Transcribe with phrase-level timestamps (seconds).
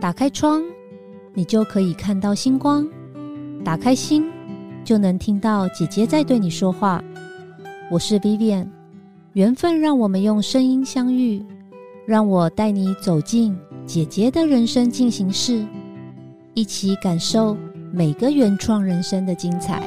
[0.00, 0.62] 打开窗，
[1.34, 2.84] 你就可以看到星光；
[3.64, 4.24] 打开心，
[4.84, 7.02] 就能听到姐姐在对你说话。
[7.90, 8.66] 我是 Vivian，
[9.34, 11.44] 缘分让我们用声音相遇，
[12.06, 13.56] 让我带你走进
[13.86, 15.64] 姐姐的人生进行式，
[16.54, 17.56] 一起感受
[17.92, 19.82] 每个原创人生的精彩。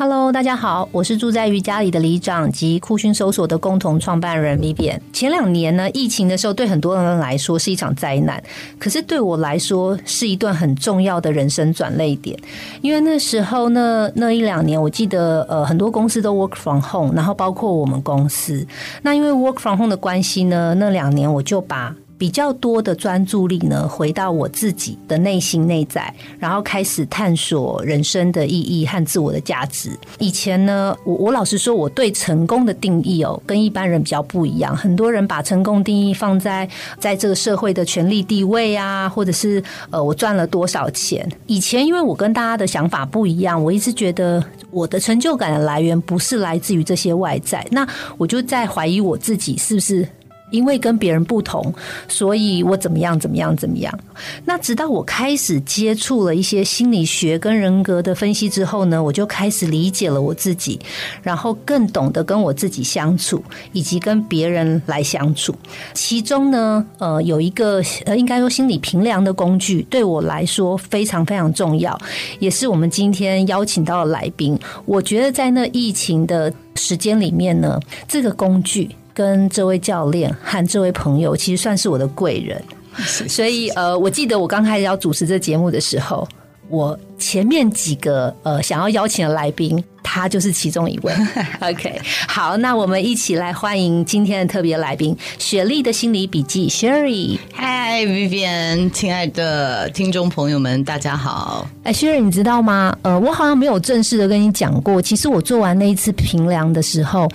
[0.00, 4.98] Hello，大家好，我是住在瑜伽里的里长及酷讯搜索的共同创办人 Vivian。
[5.12, 8.42] 前两年呢，疫情的时候，对很多人来说是一场灾难，
[8.78, 12.34] 可是对我来说是一段很重要的人生转泪点。
[12.80, 18.66] 因为那时候呢，那一两年，我记得呃，很多公司都 work from home，然后包括我们公司。
[19.02, 29.98] 那因为 work from home 的关系呢，那两年我就把比较多的专注力呢，回到我自己的内心内在，然后开始探索人生的意义和自我的价值。
[30.18, 34.76] 以前呢，我我老实说，我对成功的定义哦，跟一般人比较不一样。
[34.76, 41.26] 很多人把成功定义放在在这个社会的权力地位啊，或者是呃，我赚了多少钱。
[41.46, 50.06] 以前因为我跟大家的想法不一样，我一直觉得我的成就感的来源不是来自于这些外在，那我就在怀疑我自己是不是。
[50.50, 51.72] 因为跟别人不同，
[52.08, 53.96] 所以我怎么样怎么样怎么样。
[54.44, 60.78] 那直到我开始接触了一些心理学跟人格的分析之后呢，我就开始理解了我自己，
[61.22, 63.42] 然后更懂得跟我自己相处，
[63.72, 65.54] 以及跟别人来相处。
[65.94, 71.98] 其中呢，呃，有一个呃，应该说心理平量的工具，对我来说非常非常重要，
[72.38, 74.58] 也是我们今天邀请到的来宾。
[74.84, 77.78] 我觉得在那疫情的时间里面呢，
[78.08, 78.90] 这个工具。
[79.20, 82.62] 跟这位教练和这位朋友，其实算是我的贵人，
[83.28, 86.26] 所以呃，我记得我刚开始要主持这节目的时候，
[86.70, 89.84] 我前面几个呃想要邀请的来宾。
[90.02, 91.12] 他就是其中一位。
[91.60, 97.38] OK，好，那我们一起来欢迎今天的特别来宾——雪莉的心理笔记 Sherry。
[97.52, 101.68] 嗨，Vivian，亲爱的听众朋友们，大家好。
[101.84, 102.96] 哎，Sherry，你知道吗？
[103.02, 105.00] 呃，我好像没有正式的跟你讲过。
[105.00, 107.28] 其实我做完那一次平凉的时候，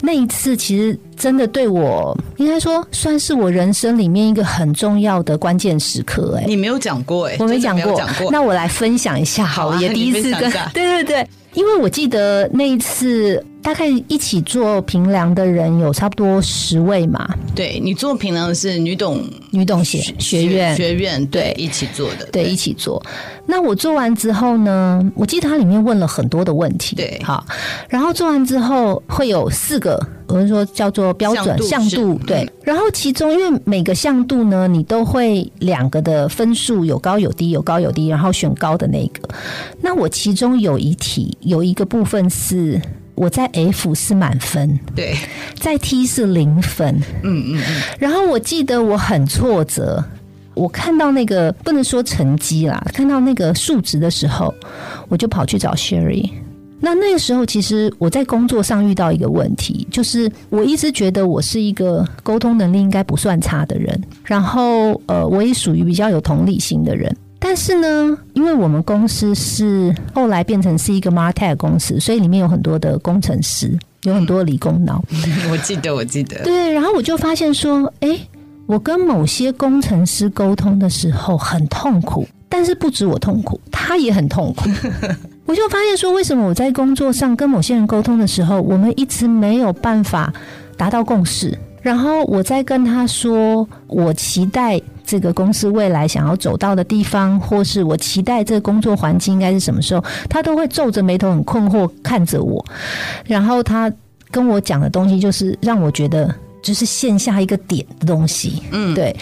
[0.00, 6.38] 那一次其实真的对我，应该说算是我人生里面一个很重要的关键时刻。
[6.38, 8.00] 哎，你没有讲过哎，我没讲过。
[8.30, 11.26] 那我来分享一下，好，也第一次跟， 对对对。
[11.54, 17.34] 因为我记得那一次，大概一起做平凉的人有差不多十位嘛。
[17.54, 23.02] 对你做平凉的是女董女董学学院学院对一起做的，对一起做。
[23.46, 26.96] 那我做完之后呢，我记得它里面问了很多的问题。
[26.96, 27.44] 对，好，
[27.88, 32.18] 然后做完之后会有四个，我们说叫做标准向度。
[32.26, 39.28] 对，然后其中因为每个向度呢，你都会两个的分数有高有低，有高有低，然后选高的那个。
[39.80, 42.80] 那我其中有一题有一个部分是
[43.14, 45.14] 我在 F 是满分，对，
[45.58, 46.94] 在 T 是零分。
[47.22, 47.82] 嗯嗯嗯。
[47.98, 50.02] 然后我记得我很挫折。
[50.54, 54.54] 我看到那个不能说成绩啦，看到那个数值的时候，
[55.08, 56.30] 我就跑去找 Sherry。
[56.78, 67.16] 那那个时候，其实我在工作上遇到一个问题，就是我一直觉得我是一个沟通能力应该不算差的人，然后呃，我也属于比较有同理心的人。
[67.42, 75.02] 但是呢，因为我们公司是后来变成是一个 Martech 公司，所以里面有很多的工程师，有很多理工脑。
[75.50, 76.42] 我记得，我记得。
[76.44, 78.18] 对，然后我就发现说，哎。
[78.64, 84.70] 我跟某些工程师沟通的时候很痛苦，但是不止我痛苦，他也很痛苦。
[85.44, 90.32] 我就发现说，为什么我在工作上跟某些人沟通的时候，我们一直没有办法
[90.76, 91.58] 达到共识？
[91.82, 94.80] 然后我在跟他说，我期待
[95.12, 102.64] 这个公司未来想要走到的地方，或是我期待这个工作环境应该是什么时候，他都会皱着眉头很困惑看着我。
[103.26, 103.92] 然后他
[104.30, 106.34] 跟我讲的东西，就是让我觉得。
[106.62, 109.12] 就是线下一个点的东西，嗯，对，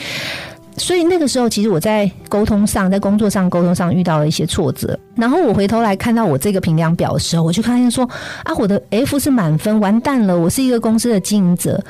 [0.76, 4.98] 所以那个时候其实我在沟通上，在工作上沟通上遇到了一些挫折。
[5.14, 8.08] 然后我回头来看到我这个评量表的时候，我就发现说
[8.44, 10.38] 啊，我的 F 是满分，完蛋了！
[10.38, 11.82] 我是一个公司的经营者，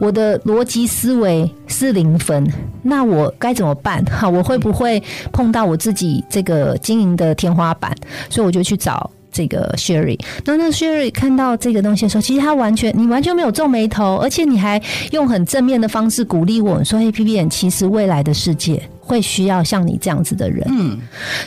[0.00, 2.50] 我的逻辑思维是零分，
[2.82, 4.02] 那我该怎么办？
[4.06, 5.02] 哈，我会不会
[5.32, 7.94] 碰到我自己这个经营的天花板？
[8.30, 9.10] 所以我就去找。
[9.38, 14.82] 这个 Sherry，那那 Sherry 看到这个东西的时候，其实他完全，你完全没有皱眉头，而且你还
[15.12, 20.98] 用很正面的方式鼓励我说：“A P P 其实未来的世界。”会需要像你这样子的人，嗯，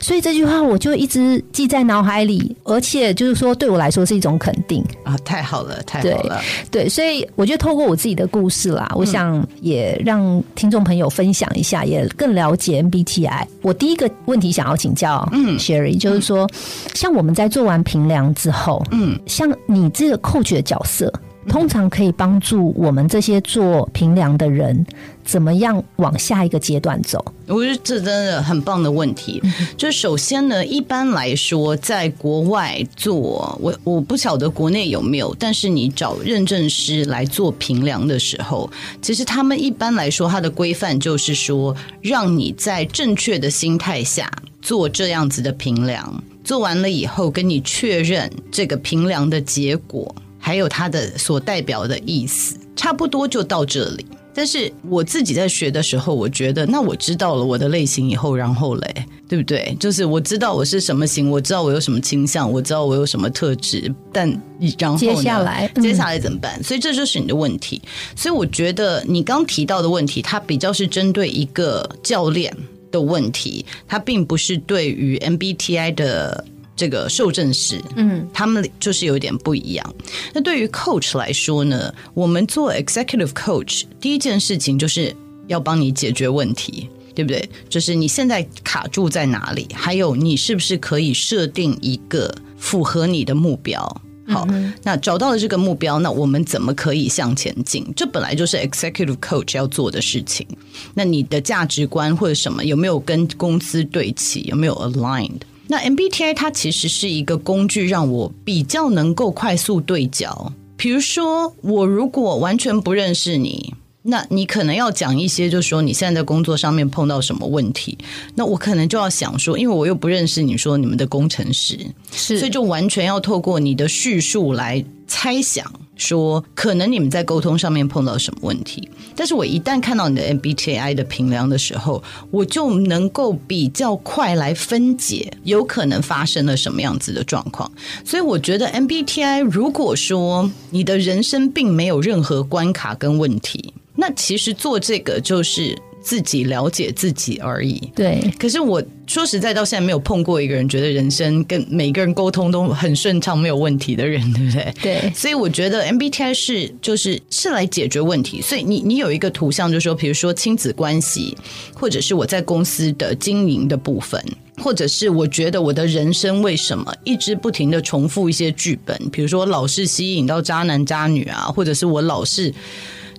[0.01, 4.83] 所以这句话我就一直记在脑海里，而且就是说对我来说是一种肯定。
[5.03, 6.41] 啊，太好了，太好了，
[6.71, 13.45] 对，所以我觉得透过我自己的故事啦，我想也让听众朋友分享一下，也更了解 MBTI。
[13.61, 16.49] 我第一个问题想要请教，嗯，Sherry，就是说，
[16.95, 21.13] 像我们在做完评量之后，嗯，像你这个 coach 的角色。
[21.49, 24.85] 通常可以帮助我们这些做评量的人，
[25.31, 27.23] 怎么样往下一个阶段走？
[27.47, 29.41] 我觉得这真的很棒的问题。
[29.77, 38.69] 就首先呢，一般来说，在国外做，我我不晓得国内有没有，但是你找认证师来做评量的时候，
[39.01, 44.29] 其实他们一般来说，它的规范就是说，让你在正确的心态下
[44.61, 50.13] 做这样子的评量，做完了以后，跟你确认这个评量的结果。
[50.43, 54.05] 还有它的所代表的意思，差不多就到这里。
[54.33, 59.75] 但是我自己在学的时候，我觉得，那我知道了我的类型以后，然后嘞，对不对？
[59.79, 64.29] 就是我知道我是什么型，我知道我有什么倾向，我知道我有什么特质，但
[64.77, 66.63] 然后接下来接下来怎么办？
[66.63, 67.81] 所以这就是你的问题。
[68.15, 72.55] 所以我觉得你刚提到的问题，它比较是针对一个教练
[72.91, 76.45] 的问题，它并不是对于 MBTI 的。
[76.75, 79.95] 这个受证师，嗯，他们就是有点不一样。
[80.33, 85.15] 那对于 coach 来说呢，我们做 executive coach，第一件事情就是
[85.47, 87.47] 要帮你解决问题，对不对？
[87.69, 94.01] 就是你现在卡住在哪里，还有你是不是可以设定一个符合你的目标？
[94.27, 94.47] 好，
[94.83, 97.85] 那找到了这个目标，那我们怎么可以向前进？
[97.97, 100.47] 这本来就是 executive coach 要做的事情。
[100.93, 104.43] 那你的价值观或者什么有没有跟公司对齐？
[104.43, 105.41] 有没有 aligned？
[105.71, 110.51] 那 MBTI 它其实是一个工具，让我比较能够快速对焦。
[110.75, 113.73] 比如说，我如果完全不认识你。
[114.03, 117.97] 那你可能要讲一些，就是说你现在在工作上面碰到什么问题，
[118.35, 121.79] 那我可能就要想说，因为我又不认识你说你们的工程师，
[122.11, 125.71] 是，所以就完全要透过你的叙述来猜想，
[126.01, 128.89] 说可能你们在沟通上面碰到什么问题。
[129.15, 132.01] 但是我一旦看到你的 MBTI 的评量的时候，
[132.31, 137.71] 我就能够比较快来分解有可能发生了什么样子的状况。
[138.03, 143.73] 所以我觉得 MBTI 如果说你的人生并没有任何关卡跟问题。
[143.95, 147.79] 那其实做这个就是自己了解自己而已。
[147.95, 154.73] 对，可是我说实在，到现在没有碰过一个人觉得人生跟每个人沟通都很顺畅、没有问题的人，对不对？
[154.81, 155.13] 对。
[155.15, 158.41] 所以我觉得 MBTI 是就是是来解决问题。
[158.41, 161.37] 所以你你有一个图像，就是说，比如说亲子关系，
[161.73, 164.23] 或者是我在公司的经营的部分，
[164.57, 172.53] 或者是我觉得我的人生为什么一直不停的重复一些剧本，比如说老是吸引到渣男渣女啊，或者是我老是。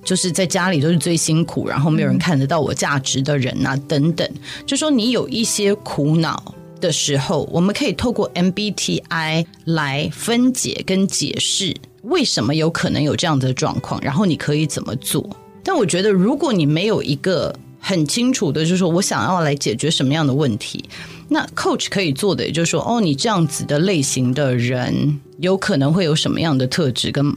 [0.05, 4.29] 就是在家里都是最辛苦，然后没有人看得到我价值的人啊，等等。
[4.67, 15.25] 就说你有一些苦恼的时候，我们可以透过 MBTI 来分解跟解释为什么有可能有这样的状况，然后你可以怎么做。
[15.63, 20.85] 但我觉得，如果你没有一个很清楚的，就是说我想要来解决什么样的问题，
[21.29, 27.33] 那 Coach 可以做的，也就是说，哦，你这样子的类型的人，有可能会有什么样的特质跟。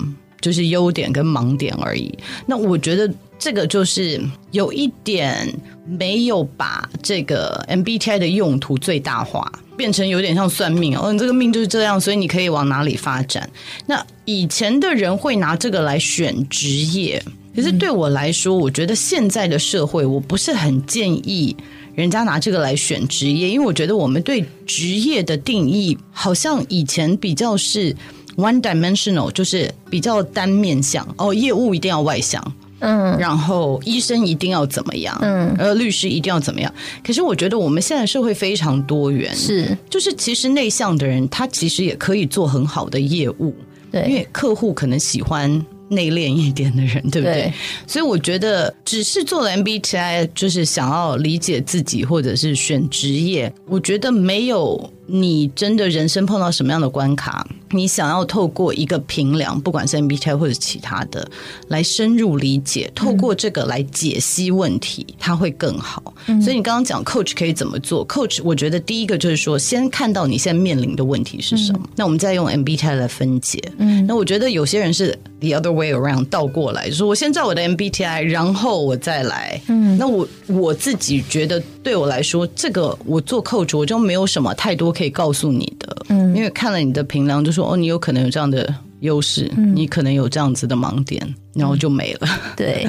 [0.46, 2.16] 就是优点跟盲点而已。
[2.46, 4.22] 那我觉得这个就是
[4.52, 5.52] 有一点
[5.88, 13.50] 没有把这个 MBTI 的用途最大化，变成有点像算命哦，你这个命就是这样，所以你可以往哪里发展。
[13.88, 17.20] 那以前的人会拿这个来选职业，
[17.56, 21.58] 可是对我来说，我觉得现在的社会，我不是很建议
[21.96, 27.96] 人家拿这个来选职业，因为我觉得我们对职业的定义好像以前比较是。
[28.36, 36.74] One dimensional 就是比较单面向哦，业务一定要外向，嗯，然后医生一定要怎么样，嗯，呃，律师一定要怎么样。
[37.04, 43.56] 可是我觉得我们现在社会非常多元，是，就是其实内向的人他其实也可以做很好的业务，
[43.92, 45.66] 对，因为客户可能喜欢。
[45.88, 47.54] 内敛一点的人，对不对？
[47.86, 53.54] 所以我觉得，只是做了 MBTI，就是想要理解自己，或者是选职业。
[53.68, 61.30] 我觉得没有你真的人生碰到什么样的关卡，你想要透过一个评量，不管是 MBTI 或者其他的，
[61.68, 66.12] 来深入理解，透过这个来解析问题，它会更好。
[66.42, 73.62] 所以你刚刚讲 Coach 可以怎么做？Coach，我觉得第一个就是说，先看到你现在面临的问题是什么，那我们再用 MBTI 来分解。
[73.78, 75.76] 嗯，那我觉得有些人是 the other。
[75.76, 79.62] way around 倒过来，就是我先照我的 MBTI，然后我再来。
[79.68, 85.96] 嗯，那我我自己觉得，对我来说，这个我做 coach 我就没有什么太多可以告诉你的。
[86.10, 91.22] 嗯，因为看了你的评量，就说哦，你有可能有这样的优势，你可能有这样子的盲点，
[91.54, 92.28] 然后就没了。
[92.58, 92.88] 对，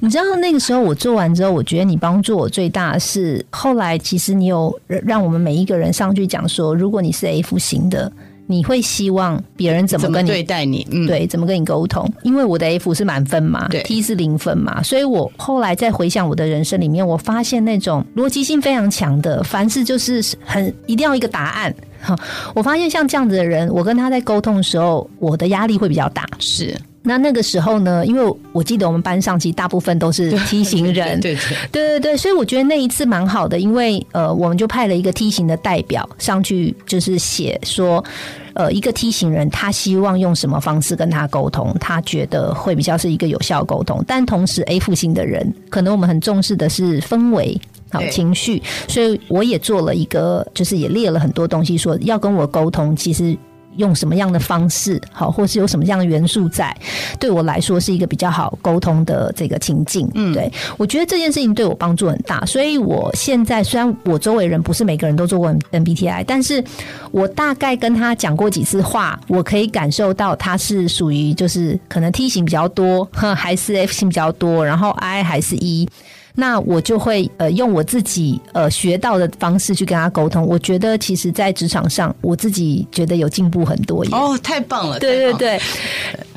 [0.00, 8.10] 你知道那个时候我做完之后，我觉得你帮助我最大是后来，其实你有让我们每一个人上去讲说，如果你是 F 型的。
[8.50, 10.84] 你会希望别人怎么跟你对待你？
[10.90, 12.04] 嗯，对，怎么跟你沟通？
[12.24, 21.72] 因为我的 F 是满分嘛，，T 是零分嘛，所以我后来再回想我的人生里面，我发现那种逻辑性非常强的，凡事就是很一定要一个答案。
[22.02, 22.18] 哈，
[22.56, 26.26] 我发现像这样子的人，我跟他在沟通的时候，我的压力会比较大。
[26.40, 26.76] 是。
[27.02, 31.36] 那那个时候呢，因为我记得我们班上其实大部分都是梯形人，对
[31.72, 38.04] 对对所以我觉得那一次蛮好的，因为呃，我们就派了一个梯形的代表上去，就是写说，
[38.52, 47.58] 呃，一个梯形人他希望用什么方式跟他沟通，他觉得会比较是一个有效沟通，但同时 A 负型的人，可能我们很重视的是氛围。
[47.92, 53.36] 好情绪，所以我也做了一个，就是也列了很多东西，说要跟我沟通，其实
[53.76, 56.76] 用什么样的方式，好，或是有什么样的元素在，
[57.18, 60.10] 对我来说是一个比较好沟通的这个情境。
[60.14, 66.62] 嗯，对我觉得这件事情对我帮助很大，所以我现在虽然我周围人不是每个人都做过 MBTI，但是
[67.10, 75.88] 我大概跟他讲过几次话，我可以感受到他是属于就是可能 T 型比较多，哼还是 F 型比较多，然后 I 还是 E。
[76.34, 80.46] 那我就会呃用我自己呃学到的方式去跟他沟通。
[80.46, 84.04] 我觉得其实，在职场上，我自己觉得有进步很多。
[84.12, 84.98] 哦，太棒了！
[84.98, 85.60] 对对对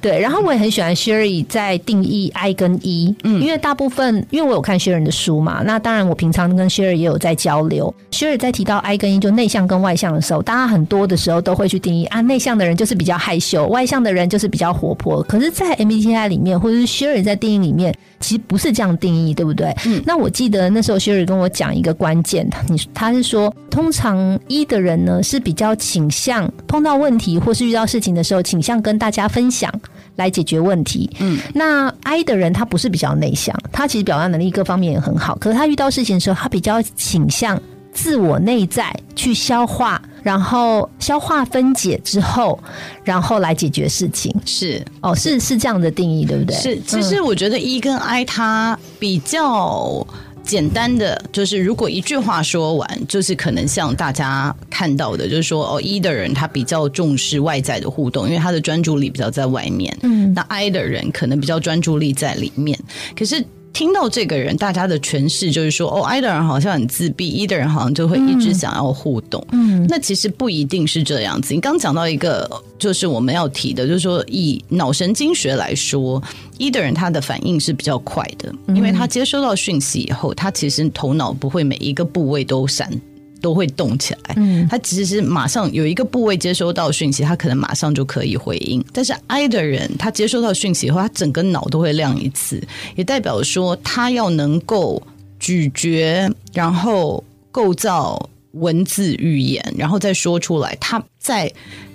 [0.03, 7.95] 对，然后我也很喜欢 Sherry 在定义 I 跟 E，嗯，因为大部分因为我有看 Sherry 的书嘛，那当然我平常跟 Sherry 也有在交流。
[8.11, 15.23] Sherry 在提到 I 跟 E 就内向跟外向的时候，大家很多的时候都会去定义啊，内向的人就是比较害羞，外向的人就是比较活泼。
[15.23, 19.73] 可是，在 MBTI 里面，或者是 Sherry 在定义里面，其实不是这样定义，对不对？
[19.85, 29.71] 嗯，那我记得那时候 Sherry 跟我讲一个关键，你他是说，通常 E 的人呢是比较倾向碰到问题或是遇到事情的时候，倾向跟大家分享
[30.15, 31.09] 来解决问题。
[31.19, 37.61] 嗯，那 I 的人他不是比较内向，他其实表达能力各方面也很好，可是他遇到事情的时候，他比较倾向
[37.93, 42.57] 自我内在去消化，然后消化分解之后，
[43.03, 44.33] 然后来解决事情。
[44.45, 46.55] 是哦，是是这样的定义，对不对？
[46.55, 50.05] 是，其实我觉得 E 跟 I 它比较。
[50.43, 59.97] 简单的就是，如果一句话说完，就是可能像大家看到的，就是说哦，E 的人他比较重视外在的互动，因为他的专注力比较在外面。
[60.03, 62.77] 嗯，那 I 的人可能比较专注力在里面。
[63.15, 63.43] 可是
[63.73, 69.45] 听到这个人，大家的诠释就是说，哦，I 的人好像很自闭，E 的人好像就会一直想要互动。
[69.51, 71.55] 嗯，那其实不一定是这样子。
[71.55, 76.21] 你刚讲到一个，就是我们要提的，就是说以脑神经学来说
[76.59, 82.89] ，E 的人他的反应是比较快的，因为他接收到讯息以后，他其实头脑不会每一个部位都闪。
[83.43, 88.81] 都会动起来，嗯，他其实是马上有一个部位接收到讯息，他可能马上就可以回应。
[88.93, 95.03] 但是 I 的人，他接收到讯息以后，他整个脑都会亮一次，也代表说他要能够
[95.39, 97.21] 咀嚼，然后
[97.51, 100.73] 构造文字语言，然后再说出来。
[100.79, 101.51] 他在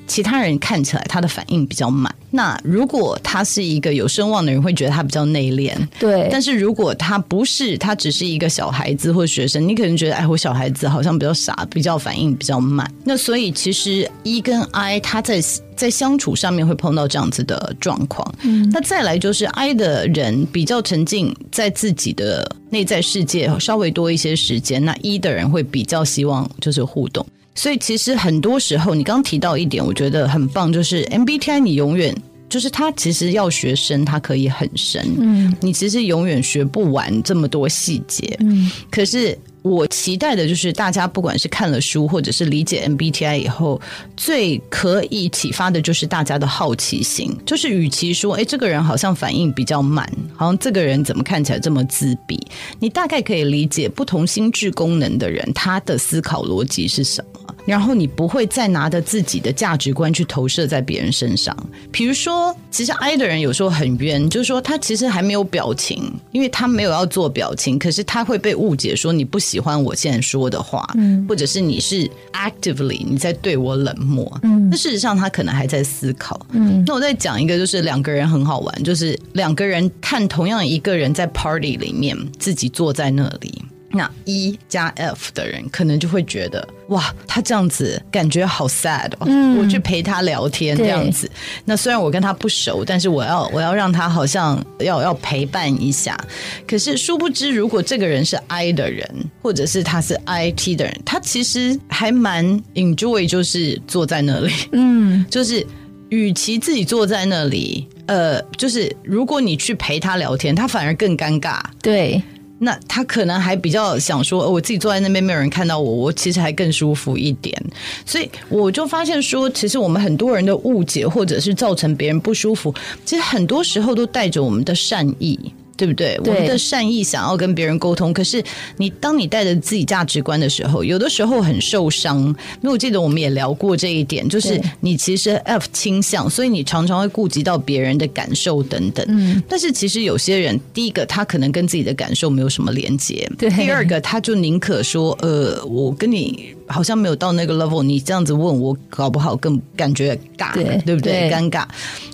[0.08, 2.12] 其他人看起来他的反应比较慢。
[2.30, 5.72] 那如果他是一个有声望的人，会觉得他比较内敛。
[5.98, 12.90] 对，但是如果他不是，他只是一个小孩子或学生，你可能觉得，哎，我小孩子好像比较傻，比较反应比较慢。
[13.04, 15.40] 那所以其实 E 跟 I 他在
[15.74, 18.34] 在相处上面会碰到这样子的状况。
[18.42, 24.84] 嗯，那再来就是 I 的人比较沉浸在自己的内在世界，稍微多一些时间。
[24.84, 27.26] 那 E 的人会比较希望就是互动。
[27.58, 32.16] 所以其实很多时候，你刚提到一点，我觉得很棒，就是 MBTI 你永远
[32.48, 39.36] 就是他其实要学深，他可以很深，嗯，你其实永远学不完这么多细节，嗯，可是。
[39.68, 43.80] 我期待的就是大家不管是看了书，或者是理解 MBTI 以后，
[44.16, 47.36] 最可以启发的就是大家的好奇心。
[47.44, 52.40] 就是与其说，哎，这个人好像反应比较慢，好像这个人怎么看起来这么自闭，
[52.78, 61.54] 你大概可以理解不同心智功能的人他的思考逻辑是什么，然后你不会再拿着自己的价值观去投射在别人身上。
[61.92, 76.82] 比如说，其实 I 的人有时候很冤，就是说他其实还没有表情，因为他没有要做表情，可是他会被误解说你不喜欢我现在说的话，嗯，或者是你是 actively 你在对我冷漠，嗯，那事实上他可能还在思考，嗯。
[76.86, 83.62] 那我再讲一个，就是两个人很好玩，就是两个人看同样一个人在 party 里面自己坐在那里。
[83.90, 89.26] 那 E 加 F 的人可能就会觉得，哇，他这样子感觉好 sad 哦，
[89.58, 91.30] 我去陪他聊天这样子。
[91.64, 96.18] 那虽然我跟他不熟，但是我要我要让他好像要要陪伴一下。
[96.66, 99.08] 可是殊不知，如果这个人是 I 的人，
[99.40, 105.66] 或者是他是 IT 的人，他其实还蛮 enjoy，就是坐在那里，嗯，就是
[106.10, 112.22] 与其自己坐在那里，呃，就是如果你去陪他聊天，他反而更尴尬，对。
[112.60, 117.56] 那他可能还比较想说，我自己坐在那边没有人看到我，我其实还更舒服一点。
[118.04, 122.74] 所以我就发现说，其实我们很多人的误解，或者是造成别人不舒服，
[123.04, 125.38] 其实很多时候都带着我们的善意。
[125.78, 126.18] 对不对？
[126.24, 128.42] 对我们的善意想要跟别人沟通，可是
[128.76, 132.18] 你当你带着自己价值观的时候，有的时候很受伤。
[132.18, 139.06] 因为我记得我们也聊过这一点，就是你其实 F 倾向，所以你常常会顾及到别人的感受等等。
[139.08, 151.28] 嗯，但是其实有些人，第一个他可能跟自己的感受没有什么连接，对第二个他就宁可说，呃，我跟你好像没有到那个 level，你这样子问我，搞不好更感觉尬，对对不对？
[151.28, 151.64] 对尴尬。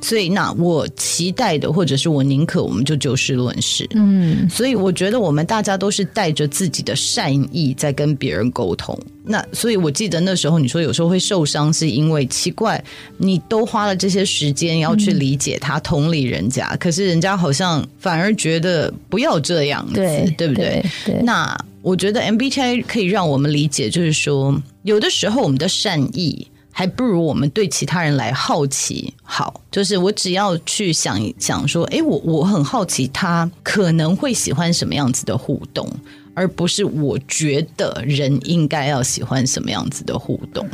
[0.01, 3.89] 所以那我期待的，或者是我宁可我们就就事论事。
[3.95, 8.99] 嗯，所以我觉得我们大家都是带着自己的善意在跟别人沟通。
[9.27, 12.83] 那所以我记得那时候你说有时候会受伤，是因为奇怪，
[13.17, 20.85] 你都花了这些时间要去理解他、同理人家，可是人家好像反而觉得不要这样子，对，对不对？
[21.07, 29.61] 对，那我觉得 MBTI 可以让我们理解，就是说，有的时候我们的善意还不如我们对其他人来好奇好。
[29.71, 35.87] 就是我只要去想一想，说，诶，我我很好奇他可能会喜欢什么样子的互动，
[36.33, 40.67] 而不是我觉得人应该要喜欢什么样子的互动。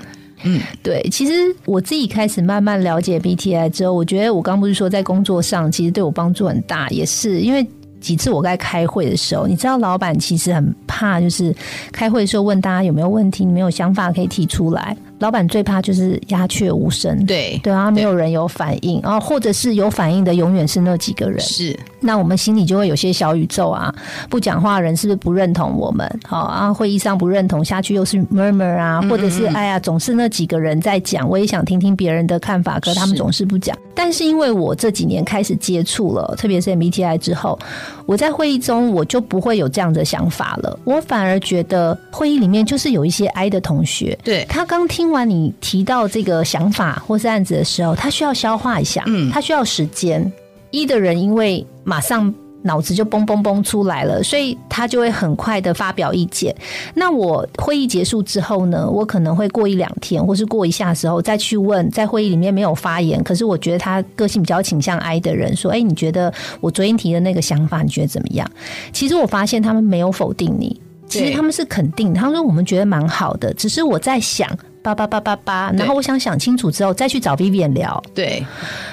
[0.44, 1.32] 嗯对，其实
[1.64, 7.66] 我自己开始慢慢了解 BTI 之后，我觉得我刚不是说在工作上其实对我帮助很大，也是因为
[8.00, 11.54] 几次我在开会的时候，你知道老板其实很怕，就是
[11.92, 14.96] 开会的时候问大家有没有问题，你没有想法可以提出来。
[15.20, 17.60] 老板最怕就是鸦雀无声，对。
[17.62, 21.38] 对啊，没有人有反应，然后或者是有反应的永远是那几个人。
[21.40, 21.78] 是。
[22.00, 23.94] 那我们心里就会有些小宇宙啊，
[24.30, 26.10] 不讲话的人是不是不认同我们？
[26.26, 33.76] 好啊，会议上不认同，下去又是 murmur 啊，或者是哎呀，总是那几个人在讲，我也想听听别人的看法，可他们总是不讲。
[33.94, 37.58] 但是因为我这几年开始接触了，特别是 MBTI 之后，
[38.06, 44.46] 我在会议中我就不会有这样的想法了，我反而觉得会议里面就是有一些 I 的同学，对。
[44.48, 50.30] 他刚听完你提到这个想法或是案子的时候，他需要消化一下，嗯他需要时间。
[50.70, 56.54] 一的人因为马上脑子就嘣嘣嘣出来了，所以他就会很快的发表意见。
[56.94, 68.48] 那我会议结束之后呢，我可能会过一两天，或是过一下时候再去问，在会议里面没有发言，可是我觉得他个性比较倾向 I 的人，说：“哎，你觉得我昨天提的那个想法，你觉得怎么样？”
[68.92, 70.80] 其实我发现他们没有否定你。
[71.08, 74.48] 其实他们是肯定，他说我们觉得蛮好的，只是我在想
[74.82, 78.44] 叭叭叭叭叭，然后我想想清楚之后再去找 Vivian 聊，对，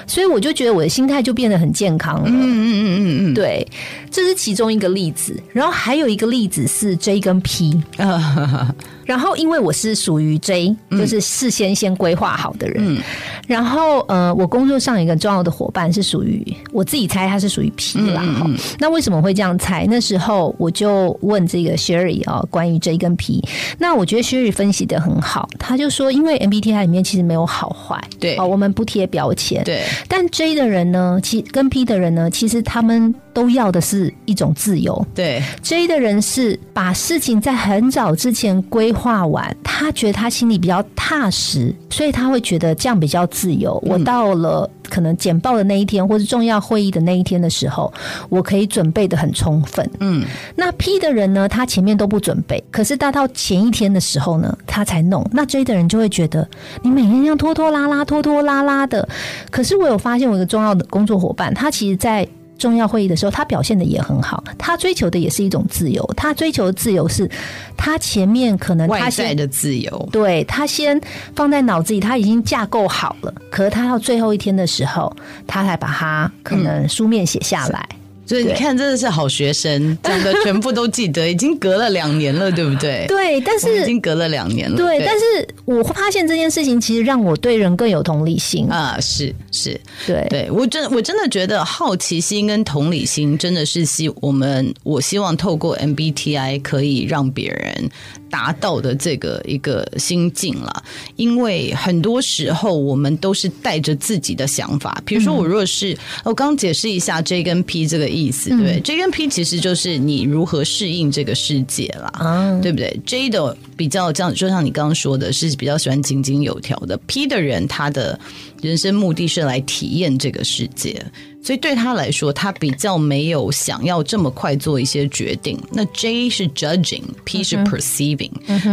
[0.06, 2.24] 所以我就觉得我的心态就变得很健康了。
[2.26, 3.66] 嗯嗯嗯嗯嗯，对，
[4.10, 5.34] 这是其中一个例子。
[5.52, 8.74] 然后还有一个例子是 J 跟 P，啊，
[9.08, 12.76] 然后因为我是属于 J，就是事先先规划好的人。
[12.78, 13.00] 嗯
[13.46, 18.20] 然后呃，我工作上一个重要的伙伴是属于我自己猜他是属于 P 啦。
[18.38, 18.46] 哈、
[18.78, 19.86] 那为什么会这样猜？
[19.88, 23.42] 那时候我就问这个 Sherry 啊、关于 J 跟 P。
[23.78, 29.64] 那我觉得 Sherry 分析的很好，他就说，因为 MBTI 里面其实没有好坏，对哦，我们不贴标签。
[29.64, 35.06] 对，但 J 的人呢，其跟 P 的人呢，其实他们都要的是一种自由。
[35.14, 43.80] 对，J 的人是把事情在很早之前规划完，他觉得他心里比较踏实，所以他会觉得这样比较自由。
[43.86, 47.92] 我到了可能简报的那一天，或是重要会议的那一天的时候，
[48.28, 49.88] 我可以准备的很充分。
[50.00, 50.24] 嗯，
[50.56, 55.24] 那 P 的人呢，他前面都不准备，可是到到前一天的时候呢，他才弄。
[55.32, 56.48] 那 J 的人就会觉得
[56.82, 59.08] 你每天这样拖拖拉拉、拖拖拉拉的。
[59.48, 62.26] 可是我有发现，我一个重要的工作伙伴，他其实在
[62.58, 64.42] 重要会议的时候，他表现的也很好。
[64.58, 67.30] 他追求的也是一种自由，他追求的自由是，
[67.76, 69.24] 他前面可能他先。
[69.24, 71.00] 外在的自由，对他先
[71.34, 75.14] 放在脑子里，他已经架构好了，可是他到最后一天的时候，
[75.46, 77.88] 他才把它可能书面写下来。
[78.28, 83.06] 所以你看，真的是好学生， 讲的全部都记得，已经隔了两年了，对不对？
[83.08, 84.76] 对，但是已经隔了两年了。
[84.76, 85.24] 对，但是
[85.64, 88.68] 我发现这件事情其实让我对人更有同理心。
[88.68, 97.90] 啊，是是，对，对我真我真的觉得好奇心跟同理心真的是希我们我希望透过 MBTI 可以让别人
[98.30, 100.82] 达到的这个一个心境了。
[101.16, 112.10] 因为很多时候我们都是带着自己的想法，比如说我如果是、我刚解释一下 J 跟 P 这个意思，对 J 跟 P 其实就是你如何适应这个世界啦。
[112.14, 116.96] 啊，对不对？J 的比较这样，就像你刚刚说的，是比较喜欢井井有条的。
[117.06, 118.18] P 的人，他的
[118.60, 121.04] 人生目的是来体验这个世界，
[121.48, 125.58] 所以对他来说，他比较没有想要这么快做一些决定。
[125.72, 128.30] 那 J 是 judging，P 是 perceiving、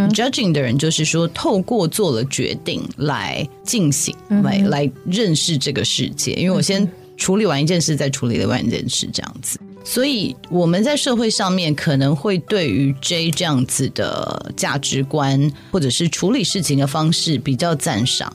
[0.10, 6.34] judging 的人就是说，透过做了决定来进行，来来认识这个世界。
[6.34, 6.86] 因为我先
[7.16, 9.58] 处理完一件事，再处理另外一件事，这样子。
[9.86, 18.30] 所以我们在社会上面可能会对于 J 这样子的价值观，或者是处理事情的方式比较赞赏。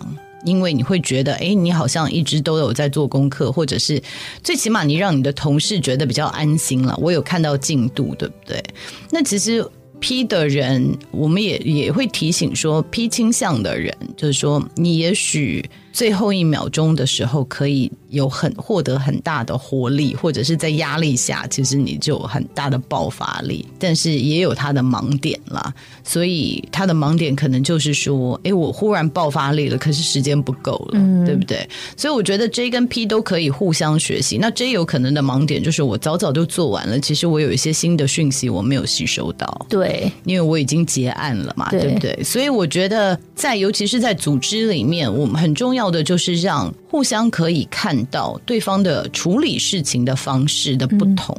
[0.44, 4.02] 因为你会觉得，哎，你好像一直都有在做功课，或者是
[4.42, 6.96] 最起码你让你的同事觉得比较安心了。
[7.00, 8.62] 我有看到进度，对不对？
[9.10, 9.64] 那其实
[9.98, 15.68] P 的人，我们也也会提醒说，P 倾向的人，就是说你也许。
[15.92, 23.66] 最后一秒钟的时候，可以有很获得很大的活力，或者是在压力下，其实你就有很大的爆发力。
[23.78, 25.72] 但是也有它的盲点啦，
[26.04, 31.68] 所以它的盲点可能就是说，哎，我忽然爆发力了，可是时间不够了，对不对？
[31.96, 34.38] 所以我觉得 J 跟 P 都可以互相学习。
[34.38, 42.16] 那 J 有可能的盲点就是我早早就做完了，其实我有一些新的讯息我没有吸收到，对，因为我已经结案了嘛，对不对？
[42.22, 45.79] 所以我觉得在尤其是在组织里面，我们很重要。
[45.80, 51.34] 要的就是让互相可以看到对方的处理事情的方式的不同，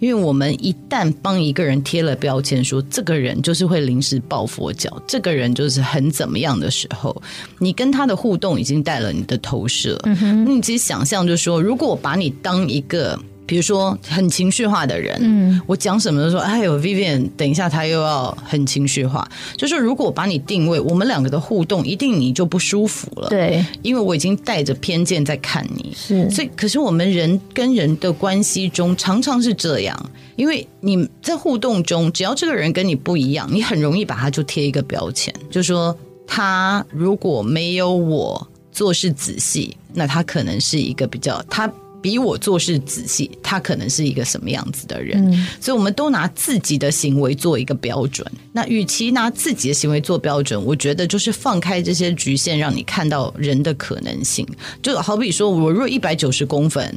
[0.00, 7.14] 因为我们一旦帮一个人贴了标签，说这个人就是会临时抱佛脚，这个人就是很怎么样的时候，
[7.58, 10.00] 你跟他的互动已经带了你的投射。
[10.46, 13.20] 你其实想象，就是说，如果我把你当一个。
[13.46, 19.28] 比如说很情绪化的人，嗯，我讲什么都说，哎呦，Vivian，等一下他又要很情绪化。
[19.56, 26.30] 就是如果把你定位，我们两个的互动，一定你就不舒服了，对，因为我已经带着偏见在看你，是。
[26.30, 41.70] 所以，可是我们人跟人的关系中，常常是这样，因为你在互动中，只要这个人跟你不一样，你很容易把他就贴一个标签，就说他如果没有我做事仔细，那他可能是一个比较他。
[42.04, 45.18] 比我做事仔细，他可能是一个什么样子的人？
[45.58, 48.30] 所以，我们都拿自己的行为做一个标准。
[48.52, 54.46] 那与其拿自己的行为做标准，我觉得就是放开这些局限，让你看到人的可能性。
[54.82, 56.94] 就好比说，我若一百九十公分，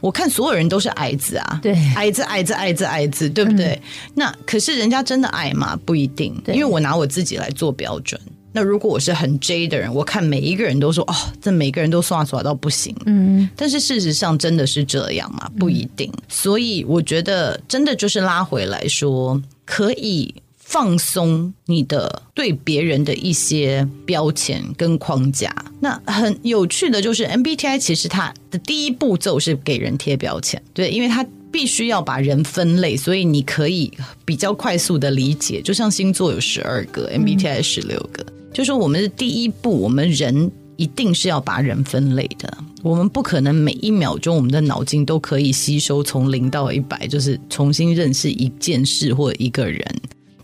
[0.00, 3.80] 我看所有人都是矮子啊，对，矮子，矮子，矮子，矮子，对不对？
[4.12, 5.78] 那可是人家真的矮吗？
[5.84, 8.20] 不一定，因为我拿我自己来做标准。
[8.52, 12.96] 那如果我是很 J 的人，我看每一个人都说哦，这每个人都刷刷到不行。
[13.06, 15.50] 嗯，但是事实上真的是这样吗？
[15.58, 16.10] 不一定。
[16.28, 25.54] 所以我觉得真的就是拉回来说，可以放松你的对别人的一些标签跟框架。
[25.80, 33.92] 那很有趣的就是 MBTI 其实它的第一步骤是给人贴标签，对，因为它必须要把人分类，所以你可以
[34.24, 35.62] 比较快速的理解。
[35.62, 38.24] 就像星座有十二个，MBTI 十六个。
[38.58, 42.58] 就说我们的第一步，我们人一定是要把人分类的。
[42.82, 49.80] 我们不可能每一秒钟我们的脑筋都可以吸收从零到一百，就是重新认识一件事或一个人。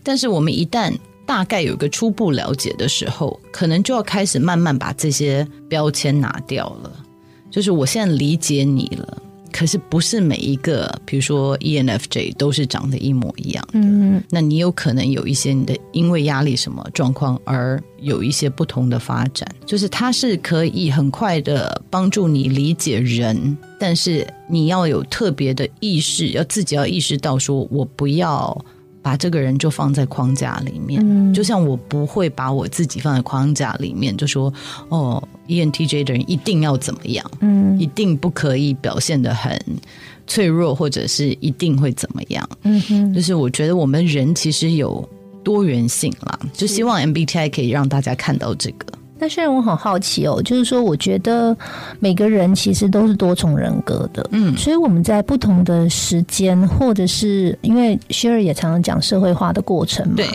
[0.01, 0.93] 但是我们一旦
[1.25, 6.89] 大概有个初步了解的时候，可能就要开始慢慢把这些标签拿掉了。
[7.51, 9.21] 就是我现在理解你了。
[9.57, 13.79] 可是不是每一个，比如说 ENFJ 都是长得一模一样的。
[13.79, 19.49] 嗯，那你有可能有一些你的因为压力什么状况而有一些不同的发展。
[19.65, 28.65] 就是它是可以很快的帮助你理解人，但是你要有特别的意识，要自己要意识到说，我不要。
[29.05, 31.31] 把这个人就放在框架里面，嗯。
[31.31, 34.51] 就像我不会把我自己放在框架里面，就说
[34.89, 39.61] 哦，ENTJ 的人一定要怎么样，嗯，一定不可以表现的很
[40.25, 45.07] 脆弱，或者是一定会怎么样，嗯哼，就是我觉得我们人其实有
[45.43, 48.87] 多元性啦，就希望 MBTI 可以让大家看到这个。
[49.17, 51.55] 那虽然我很好奇哦，就是说，我觉得
[51.99, 60.27] 每个人其实都是多重人格的，嗯，所以我们在不同的时间，或者是因为 Sherry 也常常讲社会化的过程嘛，对，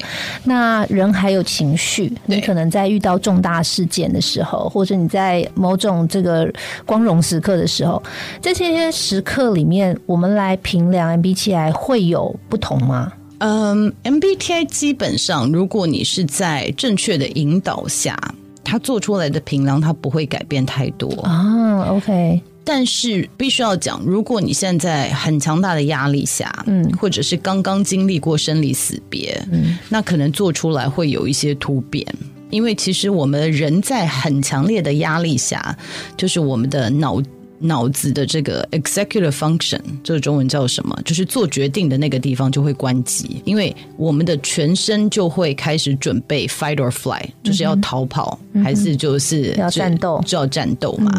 [0.45, 6.51] 那人还有情绪，你可能在遇到重大事件的时候，或者你在某种这个
[6.87, 8.03] 光荣时刻的时候，
[8.40, 13.12] 在这些时刻里面，我们来评量 MBTI 会有不同吗？
[13.40, 18.19] 嗯，MBTI 基本上，如果你是在正确的引导下。
[18.64, 21.85] 他做出来的平量，他不会改变太多啊。
[21.88, 32.07] OK，但是必须要讲，如果你现在很强大的压力下，嗯，或者是刚刚经历过生离死别，嗯，那可能做出来会有一些突变。
[32.51, 35.77] 因为其实我们人在很强烈的压力下，
[36.16, 37.20] 就是我们的脑。
[37.61, 40.99] 脑子的这个 executive function，这个中文叫什么？
[41.05, 51.12] 就是做决定的那个地方就会关机，因为我们的全身就会开始准备 fight or fly，就是要逃跑还是就是要战斗，就要战斗嘛。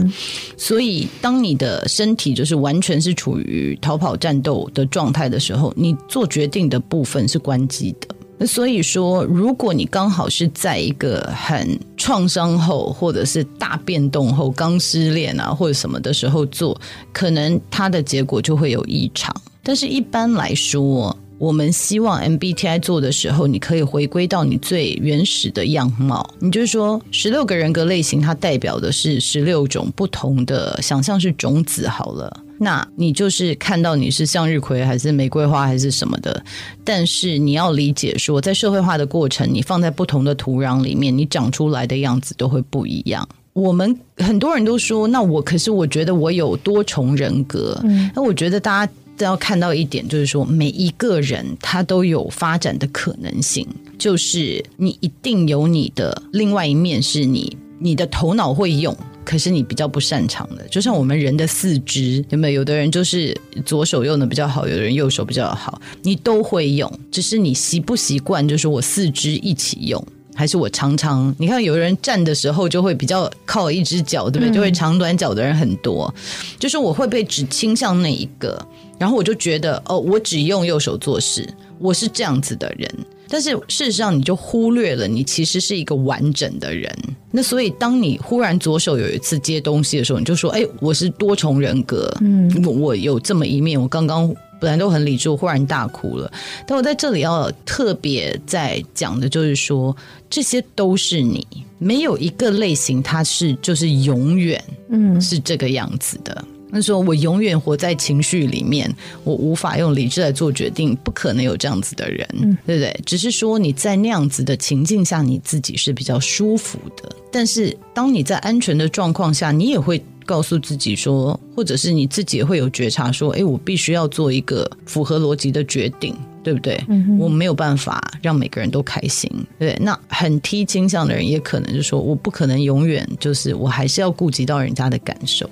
[0.58, 8.16] 所以，当你的身体就是完全是处于逃跑战斗的状态的时候，你做决定的部分是关机的。
[8.46, 16.80] 所以说，如果你刚好是在一个很创伤后，或者是大变动后，刚失恋啊，或者什么的时候做，
[17.14, 19.36] 可能它的结果就会有异常。
[19.64, 26.28] 但是一般来说，我们希望 MBTI 做的时候，你可以回归到你最原始的样貌。
[26.40, 32.44] 你就是说，十六个人格类型，它代表的是十六种不同的，想象是种子好了。
[32.64, 36.46] 那你就是看到你是向日葵还是玫瑰花还是什么的，
[36.84, 43.28] 但是你要理解说，在社会化的过程，你放在不同的土壤里面，你长出来的样子都会不一样。
[43.54, 47.82] 我们很多人都说，那我可是我觉得我有多重人格。
[48.16, 49.26] 那我觉得大家都。
[49.26, 53.68] 要看到一点，就是说每一个人他都有发展的可能性，
[54.00, 60.68] 就是你一定有你的另外一面，是你你的头脑会用，可是你比较不擅长的。
[60.70, 62.62] 就像我们人的四肢，有没有？
[62.62, 70.04] 有的人就是左手用的比较好，有的人右手比较好，你都会用，只是你习不习惯，就是我四肢一起用。
[70.34, 74.56] 还是我常常，你看有人站的时候就会比较靠一只脚，对不对？
[74.56, 76.12] 就会长短脚的人很多，
[76.58, 78.66] 就是我会被只倾向那一个，
[78.98, 81.48] 然后我就觉得哦，我只用右手做事，
[81.80, 82.90] 我是这样子的人。
[83.32, 86.94] 但是事实上，你就忽略了你其实是一个完整的人。
[87.32, 94.36] 那所以，当你忽然左手有一次接东西的时候，你就说：“哎，我是多重人格，嗯，我有这么一面。”我刚刚。
[94.60, 96.32] 本来都很理智，忽然大哭了。
[96.68, 99.98] 但我在这里要特别在讲的，就是说
[100.30, 101.48] 这些都是你，
[101.80, 106.46] 没有一个类型它是就是永远嗯是这个样子的。
[106.72, 108.92] 那说我永远活在情绪里面，
[109.24, 112.28] 我无法用理智来做决定，不可能有这样子的人，
[112.66, 113.00] 对不对？
[113.06, 117.16] 只是说你在那样子的情境下，你自己是比较舒服的。
[117.32, 120.02] 但是当你在安全的状况下，你也会。
[120.24, 126.82] 告诉自己说，或者是你自己也会有觉察说，哎，我必须要做一个符合逻辑的决定，对不对？
[127.20, 129.30] 我没有办法让每个人都开心，
[129.60, 129.76] 对。
[129.82, 135.50] 那很 T 倾向的人也可能就说，我不可能永远就是我还是要顾及到人家的感受。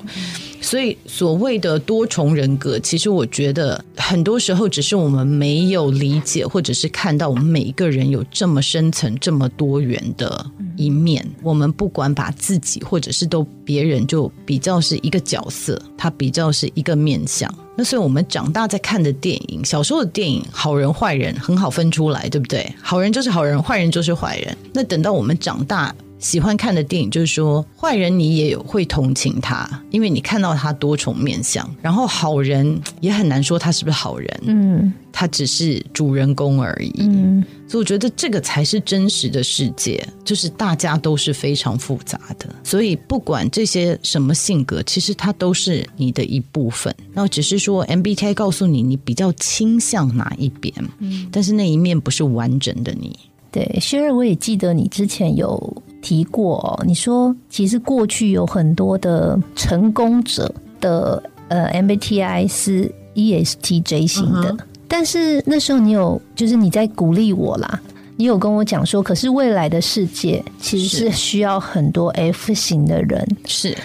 [0.69, 10.45] 所以所谓的多重人格，其实我觉得很多时候只是我们没有理解，或者是看到我们每一个人有这么深层、这么多元的
[10.77, 11.27] 一面。
[11.41, 17.51] 我们不管把自己，或者是都别人，就比较是一个角色，他比较是一个面相。
[17.75, 22.71] 那所以我们长大在看的电影，小时候的电影，好人坏人很好分出来，对不对？
[22.79, 24.55] 好人就是好人，坏人就是坏人。
[24.71, 25.95] 那等到我们长大。
[26.19, 31.67] 喜欢看的电影就是说，坏人你也有会同情他，因为你看到他多重面相。
[31.81, 36.93] 然后好人也很难说他是不是好人，嗯，他只是主人公而已。
[36.99, 42.47] 嗯，所以我觉得这个才是真实的世界，就是大家都是非常复杂的。
[42.63, 46.93] 所以不管这些什么性格，其实它都是你的一部分。
[47.13, 53.17] 然后只是说 MBTI 告诉你你比较倾向哪一边，嗯，但是那一面不是完整的你。
[53.51, 64.55] 对，薛儿，我也记得你之前有提过哦，你说其实过去有很多的成功者的呃 MBTI 是 ESTJ 型的，
[64.87, 67.79] 但是那时候你有就是你在鼓励我啦，
[68.15, 73.75] 你有跟我讲说，可是未来的世界其实是需要很多 F 型的人，是。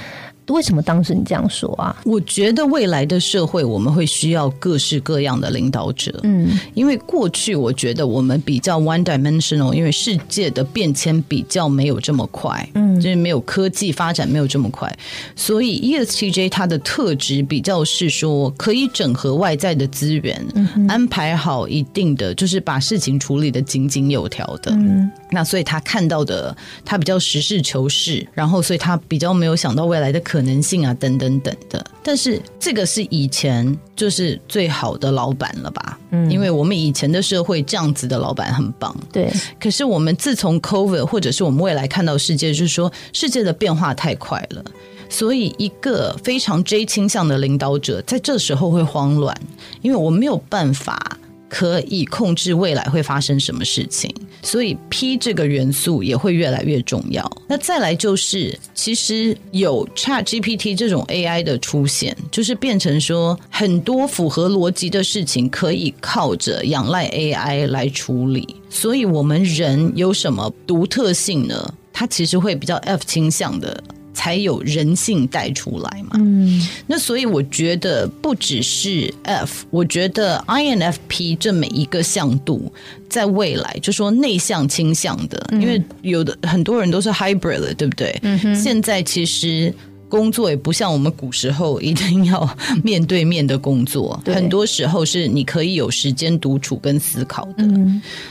[0.48, 1.96] 为什么当时你这样说啊？
[2.04, 6.20] 我觉得未来的社会我们会需要各式各样的领导者。
[6.22, 14.94] 嗯，因为过去我觉得我们比较 one dimensional，因为世界的变迁比较没有这么快，嗯，就是没有科技发展没有这么快，
[15.34, 20.44] 所以 ESTJ 它的特质比较是说可以整合外在的资源，
[20.88, 24.72] 安排好一定的，就是把事情处理的井井有条的。
[24.72, 26.54] 嗯，那所以他看到的
[26.84, 30.20] 他比较实事求是，然后所以他比较没有想到未来的。
[30.33, 35.98] 可能性啊，等等等的，但是这个是以前就是最好的老板了吧？
[36.10, 39.32] 嗯，因为我们以前的社会这样子的老板很棒，对。
[39.60, 44.64] 可是我们自从 COVID 或者是我们未来看到世界，就是说世界的变化太快了，
[45.08, 49.36] 所以一个非常 J 倾向的领导者在这时候会慌乱，
[49.82, 51.18] 因为我没有办法。
[51.48, 57.28] 可以控制未来会发生什么事情，所以 P 这个元素也会越来越重要。
[57.46, 68.56] 那再来就是，其实有 Chat GPT 这种 AI 的出现，就是变成说很多符合逻辑的事情可以靠着仰赖 AI 来处理。
[68.68, 71.74] 所以我们人有什么独特性呢？
[71.92, 73.80] 它其实会比较 F 倾向的。
[74.14, 76.12] 才有人性带出来嘛？
[76.14, 82.72] 嗯，那所以我觉得不只是 F，我觉得 INFP 这每一个向度，
[83.10, 88.18] 在未来就说内向倾向的，因为有的很多人都是 hybrid，了对不对？
[88.22, 89.74] 嗯现在其实。
[90.06, 92.48] 工作也不像我们古时候一定要
[92.84, 97.64] 面对面的工作，很多时候是你可以有时间独处跟思考的。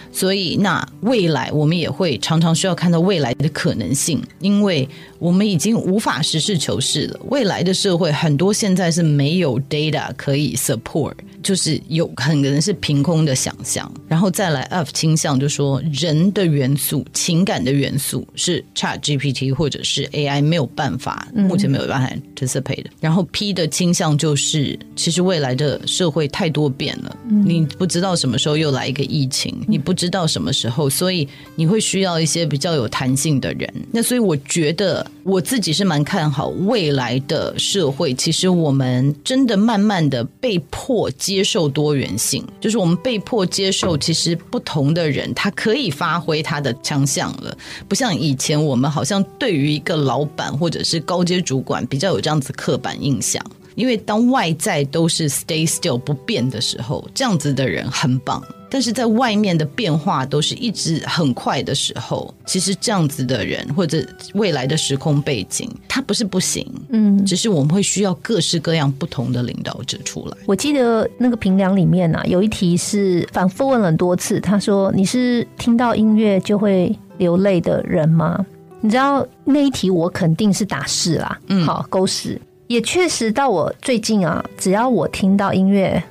[0.09, 4.87] 所以，那未来我们也会常常需要看到未来的可能性，因为
[5.23, 7.19] 我们已经无法实事求是了。
[7.29, 13.89] 未来的社会很多现在是没有 data 可以 support，就是有很可能是凭空的想象。
[14.05, 22.89] 然后再来 F 倾向就说人的元素、情感的元素是 Chat GPT 或者是 AI 没有办法，目前没有办法 anticipate 的。
[22.99, 33.73] 然后 P 的倾向就是其实未来的社会太多变了，你不知道什么时候又来一个疫情，你不知道什么时候，所以你会需要一些比较有弹性的人。
[33.89, 38.13] 那所以我觉得我自己是蛮看好未来的社会。
[38.13, 47.55] 其实我们真的慢慢的被迫接受多元性，就是我们被迫接受，其实不同的人他可以发挥他的强项了，
[47.87, 53.43] 不像以前我们好像对于一个老板或者是高阶主管比较有这样子刻板印象。
[53.75, 58.43] 因为当外在都是 stay still 不变的时候，这样子的人很棒。
[58.73, 70.35] 但是在外面的变化都是一直很快的时候，其实这样子的人或者未来的时空背景，他不是不行，嗯，只是我们会需要各式各样不同的领导者出来。
[70.47, 78.43] 我记得那个评量里面呢，有一题是反复问了很多次，他说：“你是听到音乐就会流泪的人吗？”
[78.81, 82.41] 你知道那一题我肯定是打是啦，嗯，好勾是。
[82.67, 86.01] 也确实，到我最近啊，只要我听到音乐，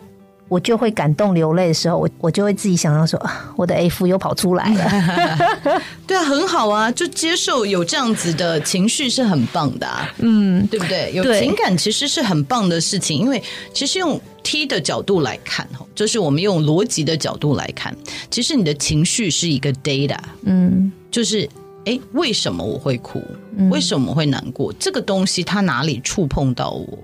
[0.53, 3.19] 我就会感动流泪的时候，我我就会自己想到说，
[3.57, 5.81] 我的 F 又跑出来了。
[6.07, 9.88] 对啊，很好啊，就接受有这样子的情绪是很棒的，
[10.19, 11.11] 嗯，对不对？
[11.15, 17.97] 有情感其实是很棒的事情，因为其实用 T 的角度来看，哈，就是我们用逻辑的角度来看，
[18.31, 21.49] 其实你的情绪是一个 data，嗯，就是。
[21.85, 23.21] 哎，为什么我会哭？
[23.69, 24.73] 为什么会难过？
[24.75, 26.97] 这个东西它哪里触碰到我？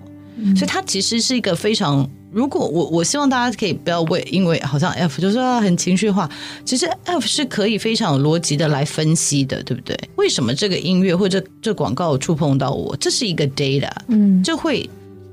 [0.57, 2.09] 所以它其实是一个非常……
[2.31, 6.29] 如果我我希望大家可以不要为因为好像 F 就说很情绪化，
[6.65, 9.99] 其实 F 是可以非常有逻辑的来分析的，对不对？
[10.17, 12.95] 为什么这个音乐或者这广告触碰到我？
[12.99, 14.89] 这是一个 data，嗯，就会。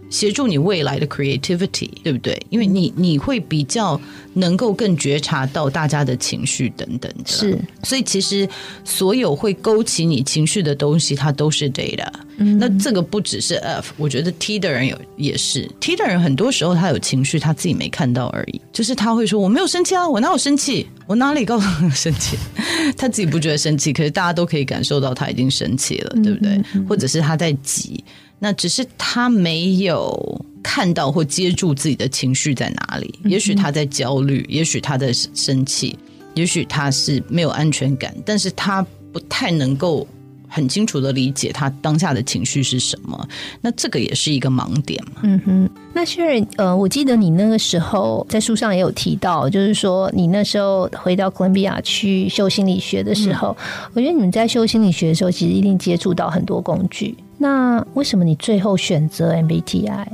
[0.10, 2.40] 协助你未来的 creativity，对不对？
[2.50, 4.00] 因为你你会比较
[4.34, 7.58] 能够更觉察到大家的情绪等等的，是。
[7.84, 8.48] 所以其实
[8.84, 12.08] 所有会勾起你情绪的东西，它都是 data。
[12.38, 18.60] 那这个不只是 F，我觉得 T 的人有也是 T 的人，很多时候他有情绪，他自己没看到而已。
[18.74, 20.86] 就是他会说我没有生气啊，我哪有生气？
[21.08, 22.38] 我哪里告诉你生气？
[22.98, 26.62] 他自己不觉得生气，可是大家都可以感受到他已经生气了，对不对？
[26.90, 28.04] 或者是他在急。
[28.46, 35.98] 那只是他没有看到或接住自己的情绪在哪里，也许他在焦虑，也许他在生气，
[36.36, 40.08] 也许他是没有安全感，但是他不太能够
[40.56, 43.28] 很清楚的理解他当下的情绪是什么。
[43.60, 45.20] 那这个也是一个盲点嘛。
[45.24, 45.70] 嗯哼。
[45.94, 53.56] 那薛瑞，呃，我记得你那个时候在书上也有提到，就是说你那时候回到哥伦比亚去修心理学的时候，
[53.94, 57.18] 我觉得你们在修心理学的时候，其实一定接触到很多工具。
[57.38, 60.06] 那为什么你最后选择 MBTI？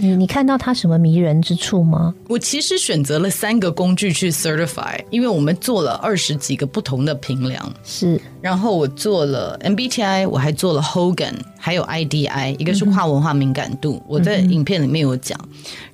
[0.00, 2.14] 你你看到它什么迷人之处吗？
[2.28, 8.20] 我其实选择了三个工具去 certify，因为我们做了二十几个不同的评量，是。
[8.40, 15.38] 然后我做了 MBTI，我还做了 Hogan，还有 IDI，一个是跨文化敏感度，我在影片里面有讲。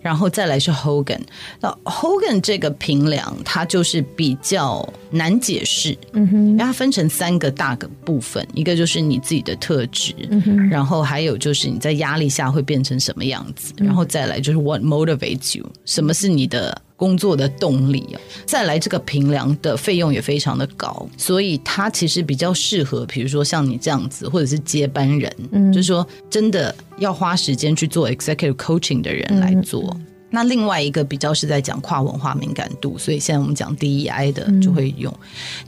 [0.00, 1.20] 然后再来是 Hogan，
[1.60, 16.82] 那 Hogan 这个评量它就是比较难解释，嗯哼，因为它分成三个大个部分，一个就是你自己的特质，嗯哼，然后还有就是你在压力下会变成什么样子，然后再来就是 What motivates you，什么是你的。
[16.96, 29.96] 工作的动力啊，再来这个平量的费用也非常的高，所以它其实比较适合，比如说像你这样子，或者是接班人，嗯，就是说真的要花时间去做 executive coaching 的人来做。
[30.30, 35.12] 那另外一个比较是在讲跨文化敏感度，所以现在我们讲 DEI 的就会用。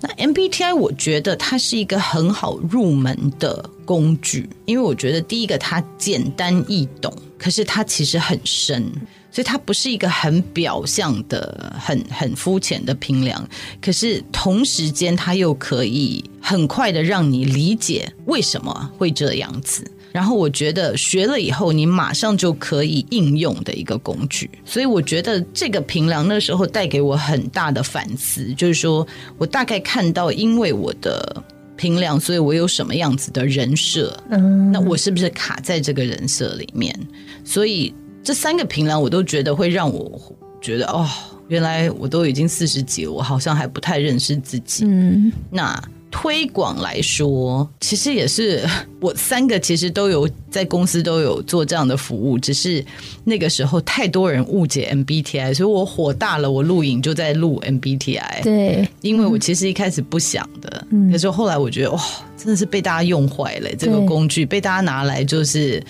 [0.00, 8.90] 那 MBTI 我觉得它是一个很好入门的工具，因为我觉得第一个它简单易懂，可是它其实很深。
[9.36, 13.46] 所以它不是一个很表象的、很很肤浅的评量，
[13.82, 19.84] 可是同时间它又可以很快的让你理解为什么会这样子。
[20.10, 24.48] 然后我觉得学了以后，你马上就可以应用的一个工具。
[24.64, 31.44] 所以我觉得这个评量那时候带给我很大的反思，就是说我大概看到，因为我的
[31.76, 36.98] 评量，所以我有什么样子的人设，嗯，那我是不是卡在这个人设里面？
[37.44, 37.94] 所以。
[38.26, 40.20] 这三个评量我都觉得会让我
[40.60, 41.08] 觉得哦，
[41.46, 44.84] 原来我都已经四十几了，我好像还不太认识自己。
[44.84, 45.80] 嗯，那。
[46.08, 48.64] 推广来说，其实也是
[49.00, 52.82] 我三个其实都有在公司都有做这样的服务，只是
[53.24, 58.42] 那个时候太多人误解 MBTI，所以我火大了，我录影就在录 MBTI。
[58.42, 62.00] 对，因为我其实一开始不想的，可是后来我觉得哇，
[62.34, 63.68] 真的是被大家用坏了。
[63.76, 65.82] 这个工具被大家拿来就是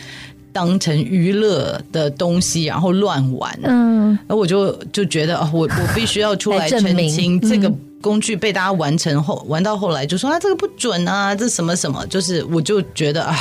[0.57, 3.61] 当成娱乐的东西，然后乱玩。
[3.65, 13.37] 嗯，而我就就觉得，我我必须要出来澄清，这个工具被大家玩成后，玩到后来就说啊，这个不准啊，这什么什么，就是我就觉得啊。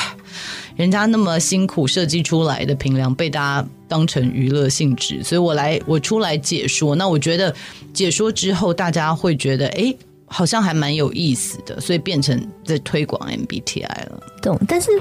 [0.75, 6.93] 人家那么辛苦设计出来的平量被大家当成娱乐性质，所以我来我出来解说。
[6.97, 7.55] 那我觉得
[7.93, 9.95] 解说之后，大家会觉得哎，
[10.25, 14.19] 好像还蛮有意思的，所以变成在推广 MBTI 了。
[14.41, 14.59] 懂？
[14.67, 14.91] 但是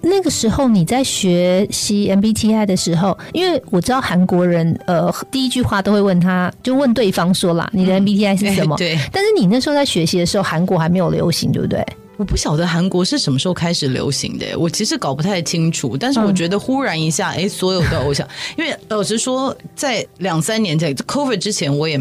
[0.00, 8.76] 那个时候你在学习 MBTI 的时候，因为我知道韩国人呃第一句话都会问他，就问对方说啦，你的 MBTI 是什么？
[8.76, 8.98] 对。
[9.12, 11.84] 但是你那时候在学习的时候，韩国还没有流行，对不对？
[12.16, 15.96] 我不晓得韩国是什么时候开始流行的，我其实搞不太清楚。
[15.96, 18.26] 但是我觉得忽然一下，哎，所有的偶像，
[18.56, 21.96] 因为老实说，在两三年前 COVID 之前，我也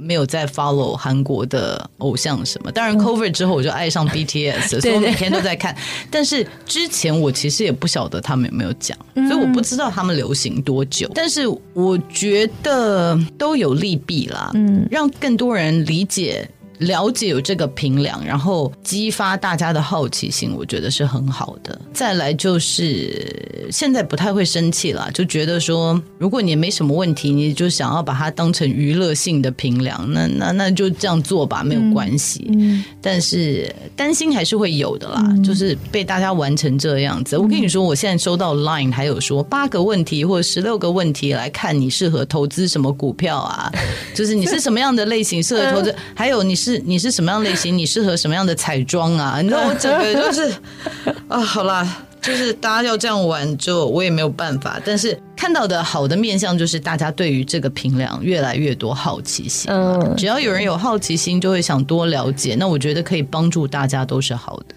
[0.00, 2.72] 没有再 follow 韩国的偶像什么。
[2.72, 5.76] 当然，cover 之后，我就爱上 BTS， 所以我每天都在看。
[6.10, 8.96] 但是之前我其实也不晓得他们有没有讲，
[9.28, 11.10] 所以我不知道他们流行多久。
[11.14, 16.48] 但是我觉得都有利弊啦，嗯，让更多人理解。
[16.80, 21.78] 了解有这个平量，然后激发大家的好奇心，我觉得是很好的。
[21.92, 32.50] 再来就是现在不太会生气了，就觉得说，如果你没什么问题，你就想要把它当成娱乐性的平量，那那那就这样做吧，没有关系。
[32.54, 37.36] 嗯，但是担心还是会有的啦，就是被大家玩成这样子。
[37.36, 43.70] 我跟你说，我现在收到 Line 还有说八个问题或者十六个问题来看你适合投资什么股票啊，
[44.14, 46.69] 就是你是什么样的类型适合投资， 还有你是。
[46.70, 47.76] 是你是什么样类型？
[47.76, 49.40] 你适合什么样的彩妆啊？
[49.42, 50.52] 你知道我整个就是
[51.28, 55.18] 啊，好啦，就是大家要这样玩，就我也没有办法，但是。
[55.40, 59.70] 看到的好的面相就是大家对于这个平量越来越多好奇心。
[59.72, 62.54] 嗯，只要有人有好奇心，就会想多了解。
[62.58, 64.74] 那我觉得可以帮助大家都是好的。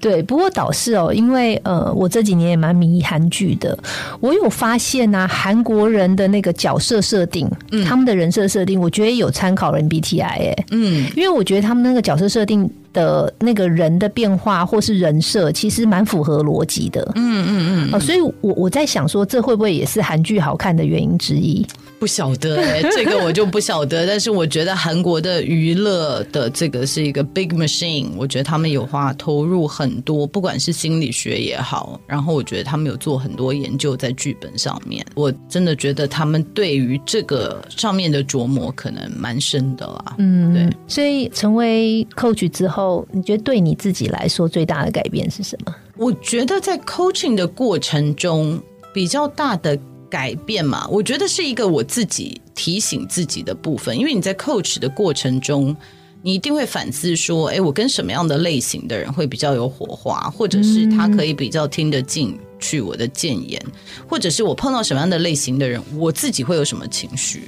[0.00, 3.78] 对，不过倒是哦，因为呃，我这几年也蛮迷韩剧的，
[4.18, 12.66] 我有发现啊，韩国人的那个角色设定，嗯他们的人设设定，我觉得有参考 MBTI 哎，嗯，因为我觉得他们那个角色设定
[12.98, 17.00] 的那个人的变化或是人设，其实蛮符合逻辑的。
[17.14, 20.02] 嗯嗯嗯，所以我我在想说，这会不会也是？
[20.08, 21.66] 韩剧好看的原因之一，
[21.98, 24.06] 不晓得 这个我就不晓得。
[24.06, 35.04] 但是我觉得韩国的娱乐的这个是一个 big machine，我觉得他们有花投入很多，不管是心理学也好，然后我觉得他们有做很多研究在剧本上面。
[35.14, 40.14] 我真的觉得他们对于这个上面的琢磨可能蛮深的啦。
[40.18, 40.76] 嗯，对。
[40.86, 45.74] 所以成为 coach 之后，你觉得对你自己来说最大的改变是什么？
[45.96, 48.60] 我觉得在 coaching 的过程中。
[48.94, 49.78] 比较大的
[50.08, 55.76] 改变嘛，我觉得是一个我自己提醒自己的部分，因为你在 coach 的过程中，
[56.22, 62.38] 你一定会反思说，哎，我跟什么样的类型的人会比较有火花，或者是他可以比较听得进。
[62.60, 63.62] 去我的谏言，
[64.08, 67.44] 或者是我碰到什么样的类型的人，我自己会有什么情绪？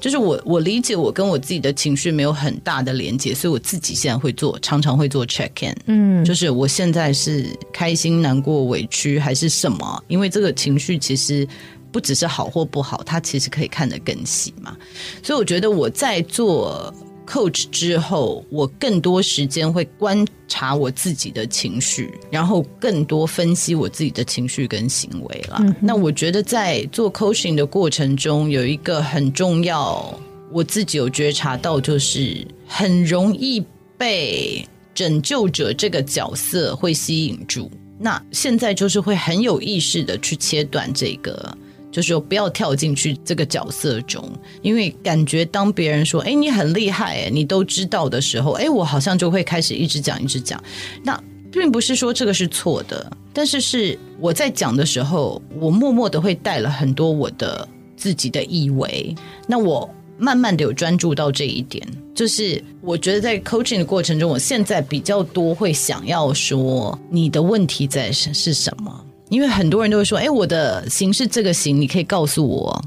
[0.00, 10.04] 就是我我理解我跟我自己的情绪没有很大的连接，所以我自己现在会做，常常会做 check in，嗯，就是我现在是开心、难过、委屈还是什么？
[10.06, 11.44] 因为这个情绪其实
[11.92, 14.76] 不只是好或不好，它其实可以看得更细嘛。
[15.22, 16.92] 所以我觉得我在做。
[17.24, 25.64] coach 之后，我更多时间会观察我自己的情绪，然后更多分析我自己的情绪跟行为了。
[25.80, 30.20] 那我觉得在做 coaching 的过程中，有一个很重要，
[30.50, 33.64] 我自己有觉察到，就是很容易
[33.96, 37.70] 被拯救者这个角色会吸引住。
[38.00, 41.56] 那现在就是会很有意识的去切断这个。
[41.92, 44.28] 就是说，不要跳进去这个角色中，
[44.62, 50.60] 因为感觉当别人说“哎，你很厉害，哎，你都知道”的时候，哎，我好像就会开始一直讲，一直讲。
[51.04, 51.22] 那
[51.52, 59.14] 并不是说这个是错的，但是是我在讲的时候，我默默的会带了很多我的自己的意为。
[59.46, 69.04] 那我慢慢的有专注到这一点，就是我觉得在 coaching 的过程中，我现在比较多会想要说，你的问题在是是什么。
[69.32, 72.84] 因为很多人都会说：“哎，我的型是这个型，你可以告诉我，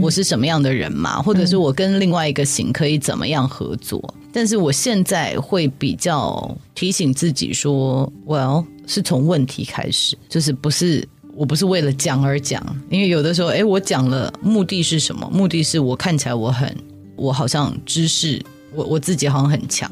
[0.00, 1.20] 我是什么样的人嘛？
[1.20, 4.00] 或者是我跟另外一个型可以怎么样合作？”
[4.32, 15.28] 但是我现在会比较提醒自己说：“Well，是从问题开始，就是不是我不是为了讲而讲，因为有的时候，哎，我讲了目的是什么？
[15.34, 16.72] 目的是我看起来我很，
[17.16, 18.40] 我好像知识。”
[18.74, 19.90] 我我自己好像很强，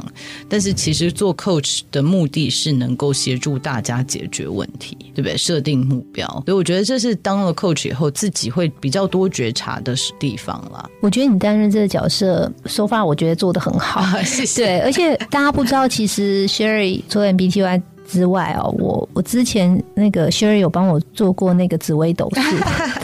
[0.48, 5.36] 但是其实做 coach 的目的是能够协助大家解决问题，对不对？
[5.36, 10.88] 设定目标，所以我觉得这是当了 coach 以后自己会比较多觉察的地方啦。
[11.00, 14.64] 我觉得你担任这个角色，so far 我觉得做的很好，谢谢。
[14.64, 17.95] 对，而且大家不知道，其实 Sherry 做 MBTI。
[18.06, 22.40] 之外哦，我我之前那个 Sherry 有帮我做过那个紫微斗数，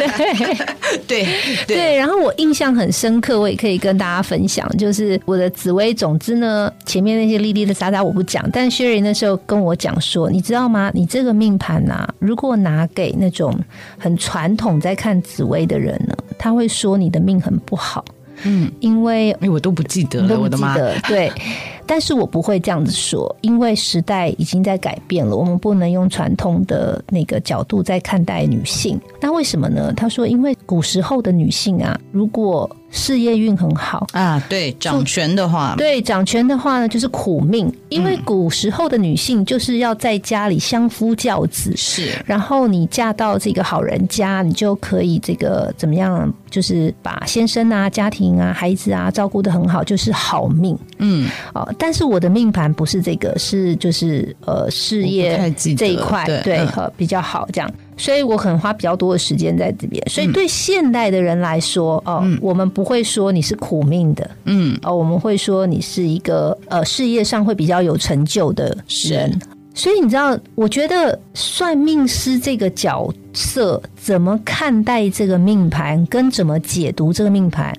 [1.06, 1.26] 对对
[1.66, 10.90] 对，然后我印象很深刻，我也可以跟大家分享，就是我的紫微总之呢，前面那些粒粒的沙沙我不讲，但 Sherry 那时候跟我讲说，你知道吗？
[10.94, 13.58] 你这个命盘呐，如果拿给那种
[13.98, 18.04] 很传统在看紫微的人呢，他会说你的命很不好，
[18.44, 20.76] 嗯，因为哎，我都不记得了，我的妈，
[21.08, 21.30] 对。
[21.86, 29.00] 但是我不会这样子说，因为时代已经在改变了，我们不能用传统的那个角度在看待女性。
[29.20, 29.92] 那为什么呢？
[29.94, 37.72] 他说，因为古时候的女性啊，如果事业运很好啊，对掌权的话，对掌权的话呢，就是苦命。
[37.88, 42.10] 因为古时候的女性就是要在家里相夫教子，是。
[42.24, 46.32] 然后你嫁到这个好人家，你就可以这个怎么样？
[46.50, 50.78] 就是把先生啊、家庭啊、孩子啊照顾的很好，就是好命。
[50.98, 56.66] 嗯，哦，但是我的命盘不是这个，是就是呃事业这一块对
[56.96, 57.70] 比较好这样。
[57.96, 60.02] 所以我可能花比较多的时间在这边。
[60.08, 68.76] 所以对现代的人来说，哦，我们不会说你是苦命的，嗯，哦，我们会说你是一个呃事业上会比较有成就的
[69.08, 69.38] 人。
[69.74, 77.74] 所以你知道，我觉得算命师这个角色怎么看待这个命盘，跟怎么解读这个命盘，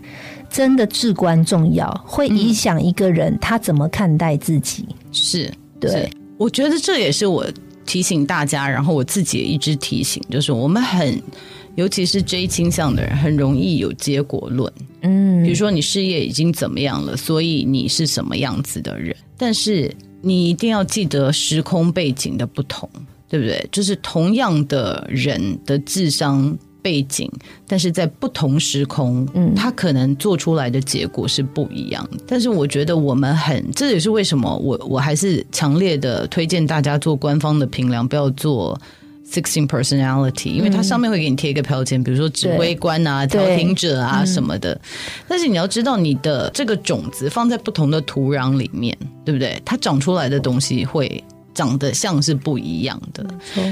[0.54, 4.86] 真的至关重要，会影响一个人他怎么看待自己。
[5.12, 5.52] 是
[5.82, 7.46] 对，我觉得这也是我。
[7.86, 11.22] 提醒大家，然后我自己也一直提醒，就是我们很，
[11.76, 14.72] 尤其是 J 倾向的人，很容易有结果论。
[15.02, 19.14] 嗯，比如说你事业已经怎么样了，所以你是什么样子的人。
[19.38, 22.90] 但是你一定要记得时空背景的不同，
[23.28, 23.68] 对不对？
[23.70, 26.58] 就是同样的人的智商。
[26.84, 27.32] 背景，
[27.66, 32.18] 但是在不同时空，嗯，他可能做出来的结果是不一样的。
[32.28, 38.78] 但是我觉得我们很，这也是为什么我我还是强烈的推荐大家做官方的评量，不要做
[39.26, 44.80] sixteen personality，因为它上面会给你贴一个标签，比如说指挥官啊、调停者啊什么的。
[45.28, 49.60] 但是你要知道，你的这个种子放在不同的土壤里面，对不对？
[49.64, 51.24] 它长出来的东西会。
[51.56, 53.24] 长得像是不一样的，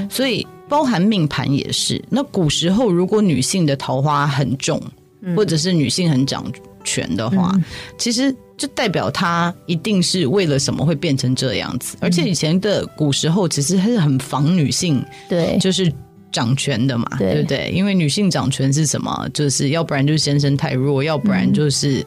[0.08, 2.02] 所以包含命盘也是。
[2.08, 4.80] 那古时候，如果女性的桃花很重，
[5.36, 6.50] 或者是女性很掌
[6.82, 7.52] 权的话，
[7.98, 11.98] 其实就代表她一定是为了什么会变成这样子。
[12.00, 15.92] 而且以前的古时候，其实是很防女性，对，就是
[16.32, 17.70] 掌权的嘛，对不对？
[17.74, 19.28] 因为女性掌权是什么？
[19.34, 22.02] 就是要不然就是先生太弱，要不然就是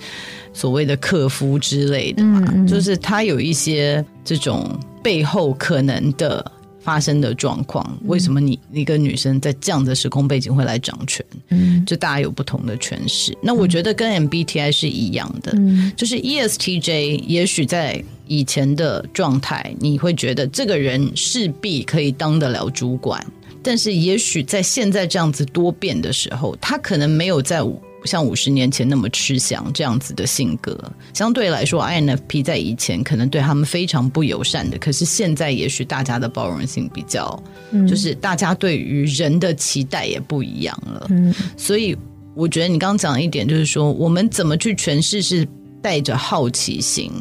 [0.54, 2.66] 所谓的克夫之类的嘛。
[2.66, 4.76] 就是他有一些这种。
[5.06, 6.52] 背后可能的
[6.86, 11.26] 发生的状况，为什么你一个女生在这样的时空背景会来掌权？
[11.50, 13.36] 嗯，就大家有不同的诠释。
[13.42, 15.52] 那我觉得跟 MBTI 是一样的，
[15.98, 23.26] 就是 ESTJ 也许在以前的状态，你会觉得这个人势必可以当得了主管，
[23.64, 27.64] 但是也许在现在这样子多变的时候，他可能没有在。
[28.06, 30.80] 像五十年前那么吃香这样子的性格，
[31.14, 37.44] 相对来说，INFP 在以前可能对他们非常不友善的，可是现在也许大家的包容性比较，
[37.88, 41.08] 就是大家对于人的期待也不一样了。
[41.10, 41.98] 嗯，所以
[42.36, 45.48] 我觉得你刚刚讲一点，就是说我们怎么去诠释是。
[45.86, 47.12] 带着好奇心，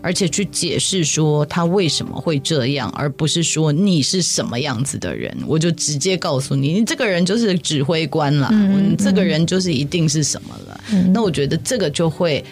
[0.00, 10.80] 而且去解释说他为什么会这样，而不是说你是什么样子的人，我就直接告诉你，你这个人就是指挥官了，你这个人就是一定是什么了。
[11.12, 12.42] 那我觉得这个就会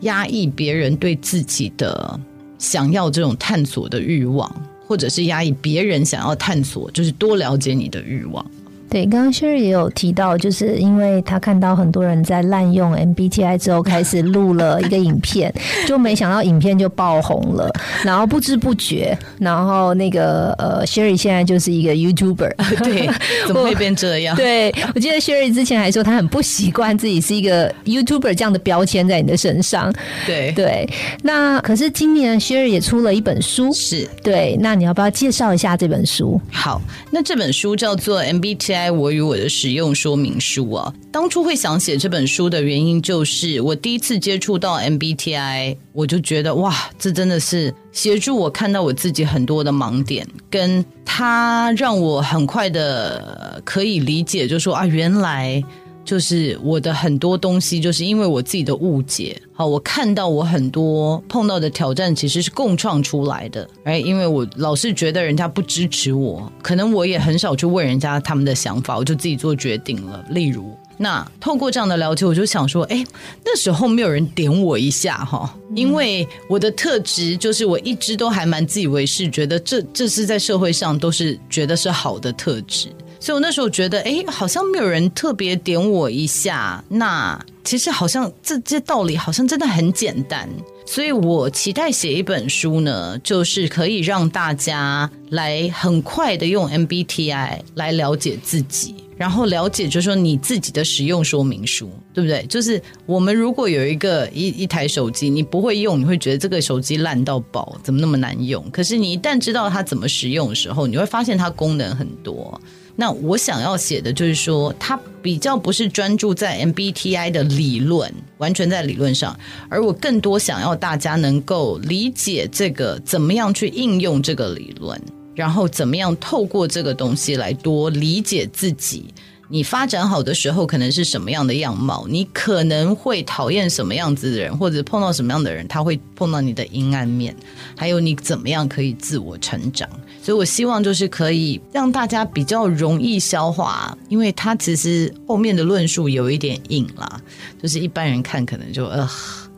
[0.00, 2.18] 压抑别人对自己的
[2.58, 4.52] 想要这种探索的欲望，
[4.88, 8.44] 或者是压抑别人想要探索，就是多了解你的欲望。
[8.92, 15.50] 对，刚刚 Sherry 也有提到，就是因为他看到很多人在滥用 MBTI 之后，开始录了一个影片，
[15.88, 17.70] 就没想到影片就爆红了，
[18.04, 23.08] 然后不知不觉，然后那个呃，Sherry 现在就是一个 YouTuber， 对，
[23.46, 24.36] 怎么会变这样？
[24.36, 29.90] 对我记得 Sherry 之前还说他很不习惯自己是一个 YouTuber 这样的标签在你的身上，
[30.26, 30.86] 对对。
[31.22, 36.38] 那可是今年 Sherry 也出了一本书，是对，那你要不要介绍一下这本书？
[36.50, 36.78] 好，
[37.10, 38.81] 那这本书叫做 MBTI。
[38.90, 55.62] 我与我的使用说明书啊，当初会想写这本书的原因，就是我第一次接触到 MBTI，我就觉得哇，这真的是协助我看到我自己很多的盲点，跟他让我很快的可以理解，就说啊，原来。
[56.04, 59.40] 就是我的很多东西，就是因为我自己的误解。
[59.52, 63.68] 好，我看到我很多碰到的挑战，其实是共创出来的。
[63.84, 70.24] 哎，因为我老是觉得人家不支持我，可能我也很少去问人家他们的想法，我就自己做决定了。
[70.30, 70.70] 例如。
[70.98, 73.02] 那透过这样的了解，我就想说，哎，
[73.44, 82.88] 那时候没有人点我一下哈，因为我的特质就是我一直都还蛮自以为是，觉得这这是在社会上都是觉得是好的特质，
[83.22, 90.48] 所以我那时候觉得，哎，好像没有人特别点我一下，那其实好像这这道理好像真的很简单。
[90.84, 102.44] 所以我期待写一本书呢，就是可以让大家来很快的用 MBTI 来了解自己，然后了解就是说你自己的使用说明书，对不对？
[102.48, 108.68] 就是我们如果有一个一一台手机，你不会用，你会觉得这个手机烂到爆，怎么那么难用？
[108.72, 112.60] 可是你一旦知道它怎么使用的时候，你会发现它功能很多。
[112.94, 119.38] 那我想要写的就是说，他比较不是专注在 MBTI 的理论，完全在理论上，
[119.68, 125.00] 而我更多想要大家能够理解这个怎么样去应用这个理论，
[125.34, 129.06] 然后怎么样透过这个东西来多理解自己。
[129.52, 132.06] 你发展好的时候，可能是什么样的样貌？
[132.08, 137.36] 你可能会讨厌什么样子的人，或者碰到什么样的人，他会碰到你的阴暗面。
[137.76, 139.86] 还有你怎么样可以自我成长？
[140.22, 147.20] 所以我希望就是可以让大家比较容易消化，因为它其实后面的论述有一点硬啦，
[147.62, 149.06] 就是一般人看可能就呃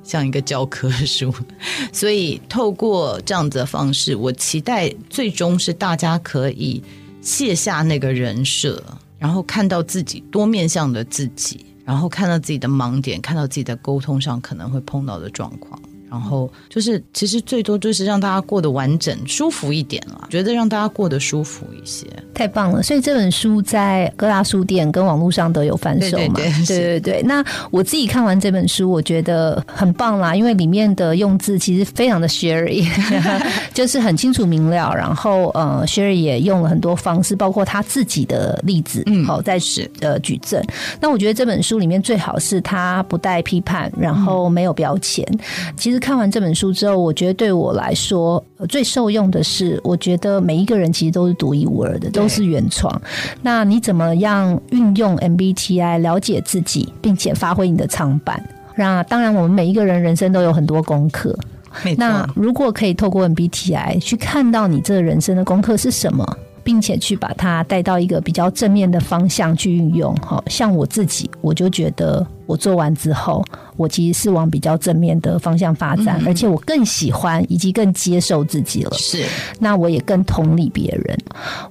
[0.02, 1.32] 像一个教科书。
[1.94, 6.82] 所以透过这样子的方式，我期待最终是大家可以
[7.22, 8.82] 卸下那个人设。
[9.24, 15.80] 然后看到自己多面向的自己，然后看到自己的盲点，看到自己在沟通上可能会碰到的状况。
[16.14, 20.28] 然后就是，其实最多就是让大家过得完整、舒服一点了。
[20.30, 22.80] 觉得让大家过得舒服一些，太棒了。
[22.80, 26.34] 所以这本书在各大书店跟网络上都有贩售嘛？
[26.36, 27.22] 对对 对。
[27.22, 32.86] 那我自己看完这本书，我觉得很棒啦，因为里面的用字其实非常的 Sherry，
[33.74, 34.94] 就是很清楚明了。
[34.94, 40.62] 然后呃，Sherry 也用了很多方式，包括他自己的例子，嗯，好在是呃举证。
[41.00, 45.26] 那我觉得这本书里面最好是他不带批判，然后没有标签。
[45.76, 46.03] 其实。
[46.04, 53.00] 看完这本书之后，我觉得对我来说最受用的是，我觉得每一个人其实都是独一无二的，都是原创。
[53.40, 58.46] 那你怎么样运用 MBTI 了解自己，并且发挥你的长板？
[58.76, 61.34] 那当然，我们每一个人人生都有很多功课。
[61.96, 72.26] 那如果可以透过 MBTI 去看到你这人生的功课是什么，并且去把它带到一个比较正面的方向去运用，好像我自己，我就觉得。
[72.46, 73.44] 我做完之后，
[73.76, 78.92] 我其实是往比较正面的方向发展，而且我更喜欢以及更接受自己了。
[78.94, 79.24] 是，
[79.58, 81.18] 那我也更同理别人，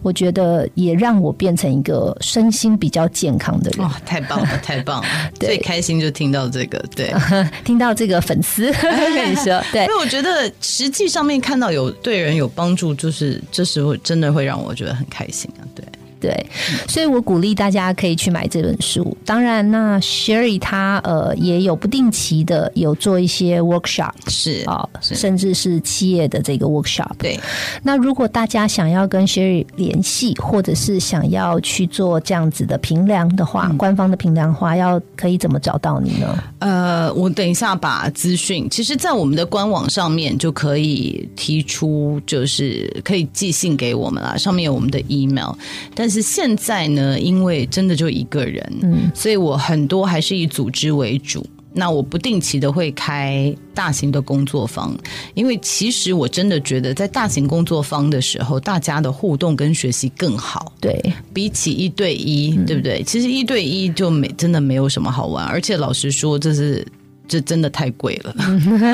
[0.02, 3.86] 我觉得也让我变成一个身心比较健康的人。
[3.86, 5.08] 哇，太棒了，太棒了！
[5.40, 7.14] 最开心就听到这个，对，
[7.64, 15.86] 听到这个粉丝 跟你说，对，因为我觉得实际上面看到有对人有帮助，就是这时候真的会让我觉得很开心啊，对。
[16.24, 16.46] 对，
[16.88, 19.16] 所以我鼓励大家可以去买这本书。
[19.26, 27.12] 当然，那 Sherry 他呃也有不定期的有做一些 workshop，是啊，甚至是企业的这个 workshop。
[27.18, 27.38] 对，
[27.82, 36.42] 那如果大家想要跟 Sherry 联系，或者是想要去做这样子的评量的话，官方的评量话，要可以怎么找到你呢？
[36.60, 45.52] 呃，我等一下把资讯，其实，在我们的官网上面就可以提出，就是可以寄信给我们了，上面有我们的 email，
[45.94, 46.13] 但是。
[46.14, 51.46] 是现在呢，因为真的就一个人，嗯，所以我很多还是以组织为主。
[51.76, 54.96] 那我不定期的会开大型的工作坊，
[55.34, 60.72] 因为其实我真的觉得在大型工作坊的时候，大家的互动跟学习更好。
[60.80, 61.02] 对，
[61.34, 63.02] 比起一对一，对不对？
[63.02, 66.86] 其实一对一就没真的没有什么好玩，而且老实说，这是。
[67.34, 68.36] 这真的太贵了，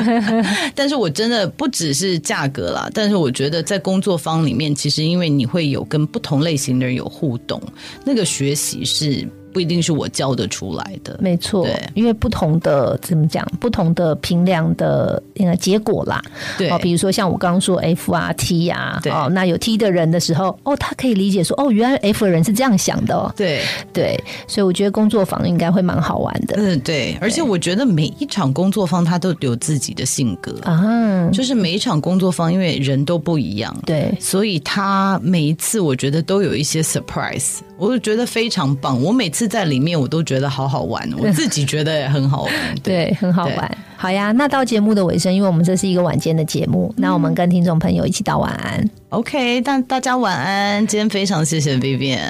[0.74, 7.62] 但是我真的不只是价格啦，但是我觉得在工作方里面，其实因为你会有跟不同类型的人有互动，
[8.02, 9.28] 那个学习是。
[9.52, 16.22] 不一定是我教得出来的，没错，因为不同的怎么讲，不同的评量的呃结果啦，
[16.56, 23.60] 对，比如说像我刚刚说 F 啊 T 啊，哦，那有 T 的人的时候，哦，他可以理解说，哦，原来 F 的人是这样想的，哦，对。
[23.92, 30.54] 对，所以我觉得工作坊应该会蛮好玩的，嗯，对，而且我觉得每一场工作坊他都有自己的性格。
[30.62, 39.39] 啊，就是每一场工作坊，因为人都不一样，对，所以他每一次我觉得都有一些 surprise，我就觉得非常棒，我每次。
[39.40, 42.52] 是在里面，我都觉得好好玩，我自己觉得也很好玩，
[42.84, 43.78] 对，很好玩。
[43.96, 48.86] 好呀，那到节目的尾声，因为我们这是一个晚间的节目，那我们跟听众朋友一起道晚安。
[49.08, 50.86] OK，但大家晚安。
[50.86, 52.20] 今天非常谢谢 Vivian。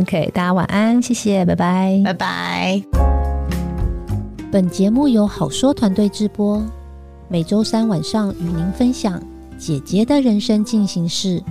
[0.00, 2.80] OK，大家晚安，谢谢，拜拜，拜拜。
[4.52, 6.62] 本节目由好说团队直播，
[7.28, 9.20] 每周三晚上与您分享
[9.58, 11.42] 姐姐的人生进行式。